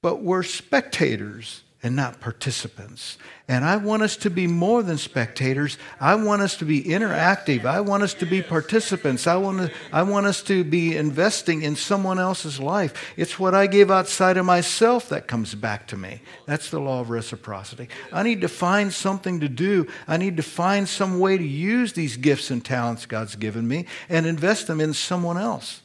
but 0.03 0.23
we're 0.23 0.43
spectators 0.43 1.64
and 1.85 1.95
not 1.95 2.19
participants. 2.19 3.19
And 3.47 3.63
I 3.63 3.77
want 3.77 4.03
us 4.03 4.17
to 4.17 4.31
be 4.31 4.47
more 4.47 4.83
than 4.83 4.97
spectators. 4.97 5.77
I 6.01 6.15
want 6.15 6.41
us 6.41 6.57
to 6.57 6.65
be 6.65 6.83
interactive. 6.83 7.67
I 7.67 7.83
want 7.83 8.03
us 8.03 8.15
to 8.15 8.27
be 8.27 8.41
participants. 8.41 9.27
I 9.27 9.37
want, 9.37 9.59
to, 9.59 9.71
I 9.93 10.03
want 10.03 10.25
us 10.25 10.43
to 10.45 10.65
be 10.65 10.97
investing 10.97 11.61
in 11.61 11.77
someone 11.77 12.19
else's 12.19 12.59
life. 12.59 13.13
It's 13.19 13.39
what 13.39 13.55
I 13.55 13.67
give 13.67 13.91
outside 13.91 14.39
of 14.39 14.47
myself 14.47 15.11
that 15.11 15.27
comes 15.27 15.55
back 15.55 15.87
to 15.89 15.97
me. 15.99 16.23
That's 16.47 16.71
the 16.71 16.81
law 16.81 17.03
of 17.03 17.11
reciprocity. 17.11 17.91
I 18.11 18.23
need 18.23 18.41
to 18.41 18.49
find 18.49 18.91
something 18.91 19.41
to 19.41 19.49
do. 19.51 19.87
I 20.09 20.17
need 20.17 20.39
to 20.39 20.43
find 20.43 20.89
some 20.89 21.21
way 21.21 21.37
to 21.37 21.45
use 21.45 21.93
these 21.93 22.17
gifts 22.17 22.51
and 22.51 22.65
talents 22.65 23.05
God's 23.05 23.37
given 23.37 23.69
me 23.69 23.85
and 24.09 24.25
invest 24.25 24.69
them 24.69 24.81
in 24.81 24.95
someone 24.95 25.37
else. 25.37 25.83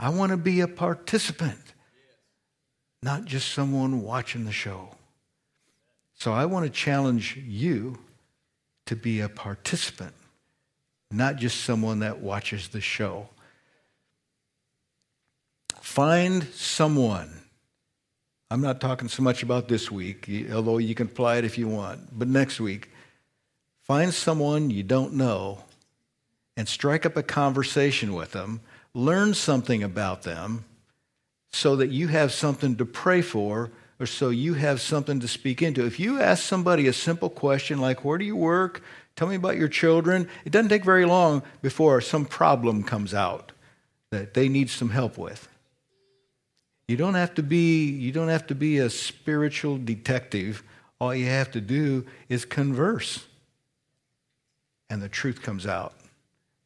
I 0.00 0.08
want 0.08 0.30
to 0.30 0.38
be 0.38 0.62
a 0.62 0.68
participant 0.68 1.67
not 3.02 3.24
just 3.24 3.52
someone 3.52 4.02
watching 4.02 4.44
the 4.44 4.52
show. 4.52 4.90
So 6.14 6.32
I 6.32 6.46
want 6.46 6.66
to 6.66 6.70
challenge 6.70 7.36
you 7.36 7.98
to 8.86 8.96
be 8.96 9.20
a 9.20 9.28
participant, 9.28 10.14
not 11.10 11.36
just 11.36 11.62
someone 11.62 12.00
that 12.00 12.20
watches 12.20 12.68
the 12.68 12.80
show. 12.80 13.28
Find 15.80 16.44
someone. 16.54 17.30
I'm 18.50 18.60
not 18.60 18.80
talking 18.80 19.08
so 19.08 19.22
much 19.22 19.42
about 19.42 19.68
this 19.68 19.90
week, 19.90 20.28
although 20.52 20.78
you 20.78 20.94
can 20.94 21.06
apply 21.06 21.36
it 21.36 21.44
if 21.44 21.58
you 21.58 21.68
want. 21.68 22.18
But 22.18 22.28
next 22.28 22.60
week, 22.60 22.90
find 23.82 24.12
someone 24.12 24.70
you 24.70 24.82
don't 24.82 25.14
know 25.14 25.64
and 26.56 26.66
strike 26.66 27.06
up 27.06 27.16
a 27.16 27.22
conversation 27.22 28.14
with 28.14 28.32
them, 28.32 28.60
learn 28.92 29.34
something 29.34 29.82
about 29.82 30.22
them, 30.22 30.64
so 31.52 31.76
that 31.76 31.88
you 31.88 32.08
have 32.08 32.32
something 32.32 32.76
to 32.76 32.84
pray 32.84 33.22
for 33.22 33.70
or 34.00 34.06
so 34.06 34.30
you 34.30 34.54
have 34.54 34.80
something 34.80 35.20
to 35.20 35.28
speak 35.28 35.60
into. 35.60 35.84
If 35.84 35.98
you 35.98 36.20
ask 36.20 36.44
somebody 36.44 36.86
a 36.86 36.92
simple 36.92 37.30
question 37.30 37.80
like, 37.80 38.04
Where 38.04 38.18
do 38.18 38.24
you 38.24 38.36
work? 38.36 38.82
Tell 39.16 39.28
me 39.28 39.34
about 39.34 39.56
your 39.56 39.68
children. 39.68 40.28
It 40.44 40.52
doesn't 40.52 40.68
take 40.68 40.84
very 40.84 41.04
long 41.04 41.42
before 41.60 42.00
some 42.00 42.24
problem 42.24 42.84
comes 42.84 43.12
out 43.12 43.50
that 44.10 44.34
they 44.34 44.48
need 44.48 44.70
some 44.70 44.90
help 44.90 45.18
with. 45.18 45.48
You 46.86 46.96
don't 46.96 47.14
have 47.14 47.34
to 47.34 47.42
be, 47.42 47.90
you 47.90 48.12
don't 48.12 48.28
have 48.28 48.46
to 48.46 48.54
be 48.54 48.78
a 48.78 48.88
spiritual 48.88 49.76
detective. 49.76 50.62
All 51.00 51.14
you 51.14 51.26
have 51.26 51.50
to 51.50 51.60
do 51.60 52.06
is 52.28 52.44
converse. 52.44 53.26
And 54.88 55.02
the 55.02 55.08
truth 55.08 55.42
comes 55.42 55.66
out. 55.66 55.94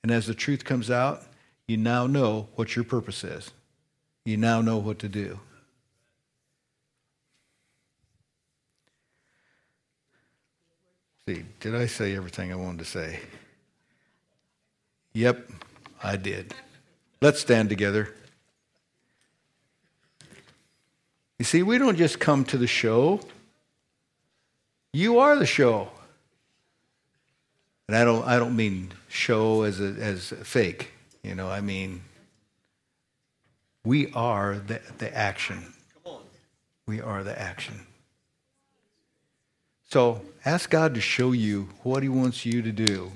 And 0.02 0.12
as 0.12 0.26
the 0.26 0.34
truth 0.34 0.64
comes 0.64 0.90
out, 0.90 1.22
you 1.66 1.76
now 1.76 2.06
know 2.06 2.48
what 2.54 2.76
your 2.76 2.84
purpose 2.84 3.24
is. 3.24 3.50
You 4.24 4.36
now 4.36 4.60
know 4.60 4.78
what 4.78 5.00
to 5.00 5.08
do. 5.08 5.38
See, 11.26 11.44
did 11.60 11.74
I 11.74 11.86
say 11.86 12.16
everything 12.16 12.52
I 12.52 12.56
wanted 12.56 12.80
to 12.80 12.84
say? 12.84 13.20
Yep, 15.12 15.50
I 16.02 16.16
did. 16.16 16.54
Let's 17.20 17.40
stand 17.40 17.68
together. 17.68 18.14
You 21.38 21.44
see, 21.44 21.62
we 21.62 21.78
don't 21.78 21.96
just 21.96 22.18
come 22.18 22.44
to 22.46 22.58
the 22.58 22.66
show. 22.66 23.20
You 24.92 25.18
are 25.18 25.36
the 25.36 25.46
show. 25.46 25.88
And 27.88 27.96
I 27.96 28.04
don't, 28.04 28.24
I 28.26 28.38
don't 28.38 28.56
mean 28.56 28.92
show 29.08 29.62
as, 29.62 29.80
a, 29.80 29.94
as 29.98 30.32
a 30.32 30.44
fake. 30.44 30.90
You 31.22 31.34
know, 31.34 31.48
I 31.48 31.60
mean, 31.60 32.02
we 33.84 34.12
are 34.12 34.56
the, 34.58 34.80
the 34.98 35.14
action. 35.16 35.72
We 36.86 37.00
are 37.00 37.22
the 37.22 37.38
action. 37.38 37.86
So 39.88 40.22
ask 40.44 40.70
God 40.70 40.94
to 40.94 41.00
show 41.00 41.32
you 41.32 41.68
what 41.82 42.02
He 42.02 42.08
wants 42.08 42.44
you 42.46 42.62
to 42.62 42.72
do 42.72 43.12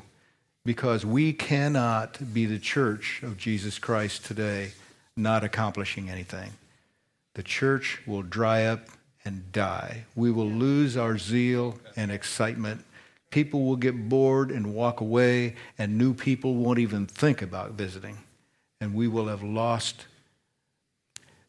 because 0.64 1.06
we 1.06 1.32
cannot 1.32 2.34
be 2.34 2.46
the 2.46 2.58
church 2.58 3.22
of 3.22 3.36
Jesus 3.36 3.78
Christ 3.78 4.24
today 4.24 4.72
not 5.16 5.42
accomplishing 5.44 6.10
anything 6.10 6.52
the 7.36 7.42
church 7.42 8.00
will 8.06 8.22
dry 8.22 8.64
up 8.64 8.88
and 9.22 9.52
die. 9.52 10.04
We 10.14 10.30
will 10.30 10.48
lose 10.48 10.96
our 10.96 11.18
zeal 11.18 11.78
and 11.94 12.10
excitement. 12.10 12.82
People 13.30 13.66
will 13.66 13.76
get 13.76 14.08
bored 14.08 14.50
and 14.50 14.74
walk 14.74 15.02
away, 15.02 15.54
and 15.76 15.98
new 15.98 16.14
people 16.14 16.54
won't 16.54 16.78
even 16.78 17.06
think 17.06 17.42
about 17.42 17.72
visiting. 17.72 18.16
And 18.80 18.94
we 18.94 19.06
will 19.06 19.26
have 19.26 19.42
lost 19.42 20.06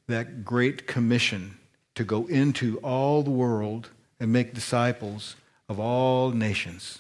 that 0.08 0.45
great 0.45 0.88
commission 0.88 1.58
to 1.95 2.03
go 2.03 2.28
into 2.28 2.78
all 2.80 3.24
the 3.24 3.32
world 3.32 3.89
and 4.20 4.32
make 4.32 4.53
disciples 4.53 5.36
of 5.70 5.80
all 5.80 6.32
nations. 6.32 6.99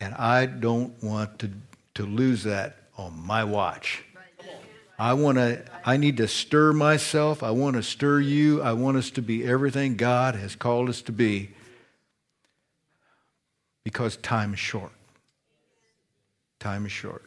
And 0.00 0.14
I 0.14 0.46
don't 0.46 1.00
want 1.02 1.38
to, 1.40 1.50
to 1.94 2.06
lose 2.06 2.44
that 2.44 2.76
on 2.96 3.24
my 3.26 3.44
watch. 3.44 4.04
I 4.98 5.14
want 5.14 5.38
to 5.38 5.64
I 5.84 5.96
need 5.96 6.18
to 6.18 6.28
stir 6.28 6.72
myself. 6.72 7.42
I 7.42 7.50
want 7.50 7.74
to 7.74 7.82
stir 7.82 8.20
you. 8.20 8.62
I 8.62 8.72
want 8.72 8.96
us 8.96 9.10
to 9.12 9.22
be 9.22 9.44
everything 9.44 9.96
God 9.96 10.36
has 10.36 10.54
called 10.54 10.88
us 10.88 11.02
to 11.02 11.12
be 11.12 11.50
because 13.84 14.16
time 14.18 14.54
is 14.54 14.60
short. 14.60 14.92
Time 16.60 16.86
is 16.86 16.92
short. 16.92 17.24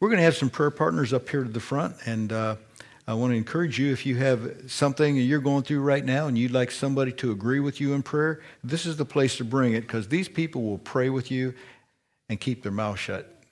We're 0.00 0.08
going 0.08 0.18
to 0.18 0.24
have 0.24 0.36
some 0.36 0.48
prayer 0.48 0.70
partners 0.70 1.12
up 1.12 1.28
here 1.28 1.44
to 1.44 1.50
the 1.50 1.60
front, 1.60 1.94
and 2.06 2.32
uh, 2.32 2.56
I 3.06 3.12
want 3.12 3.32
to 3.32 3.36
encourage 3.36 3.78
you 3.78 3.92
if 3.92 4.06
you 4.06 4.16
have 4.16 4.62
something 4.66 5.14
you're 5.14 5.40
going 5.40 5.62
through 5.62 5.82
right 5.82 6.02
now 6.02 6.26
and 6.26 6.38
you'd 6.38 6.52
like 6.52 6.70
somebody 6.70 7.12
to 7.12 7.32
agree 7.32 7.60
with 7.60 7.82
you 7.82 7.92
in 7.92 8.02
prayer, 8.02 8.40
this 8.64 8.86
is 8.86 8.96
the 8.96 9.04
place 9.04 9.36
to 9.36 9.44
bring 9.44 9.74
it 9.74 9.82
because 9.82 10.08
these 10.08 10.26
people 10.26 10.62
will 10.62 10.78
pray 10.78 11.10
with 11.10 11.30
you 11.30 11.52
and 12.30 12.40
keep 12.40 12.62
their 12.62 12.72
mouth 12.72 12.98
shut. 12.98 13.42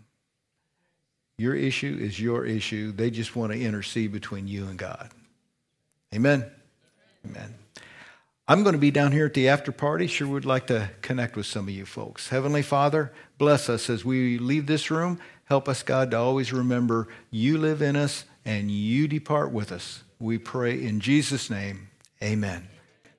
Your 1.37 1.55
issue 1.55 1.99
is 2.01 2.19
your 2.19 2.47
issue. 2.47 2.93
They 2.93 3.11
just 3.11 3.37
want 3.37 3.53
to 3.53 3.61
intercede 3.61 4.11
between 4.11 4.49
you 4.49 4.69
and 4.69 4.79
God. 4.79 5.11
Amen? 6.15 6.47
Amen. 7.27 7.55
I'm 8.51 8.63
going 8.63 8.73
to 8.73 8.79
be 8.79 8.91
down 8.91 9.13
here 9.13 9.27
at 9.27 9.35
the 9.35 9.49
after 9.49 9.71
party. 9.71 10.07
Sure 10.07 10.27
would 10.27 10.47
like 10.47 10.69
to 10.69 10.89
connect 11.03 11.37
with 11.37 11.45
some 11.45 11.69
of 11.69 11.75
you 11.75 11.85
folks. 11.85 12.31
Heavenly 12.31 12.63
Father, 12.63 13.13
bless 13.37 13.69
us 13.69 13.91
as 13.91 14.07
we 14.07 14.39
leave 14.39 14.67
this 14.67 14.91
room. 14.91 15.21
Help 15.49 15.69
us, 15.69 15.83
God, 15.83 16.11
to 16.11 16.19
always 16.19 16.53
remember 16.53 17.09
you 17.31 17.57
live 17.57 17.81
in 17.81 17.97
us 17.97 18.25
and 18.45 18.71
you 18.71 19.09
depart 19.09 19.51
with 19.51 19.73
us. 19.73 20.03
We 20.21 20.37
pray 20.37 20.83
in 20.83 21.01
Jesus' 21.01 21.49
name. 21.49 21.89
Amen. 22.23 22.69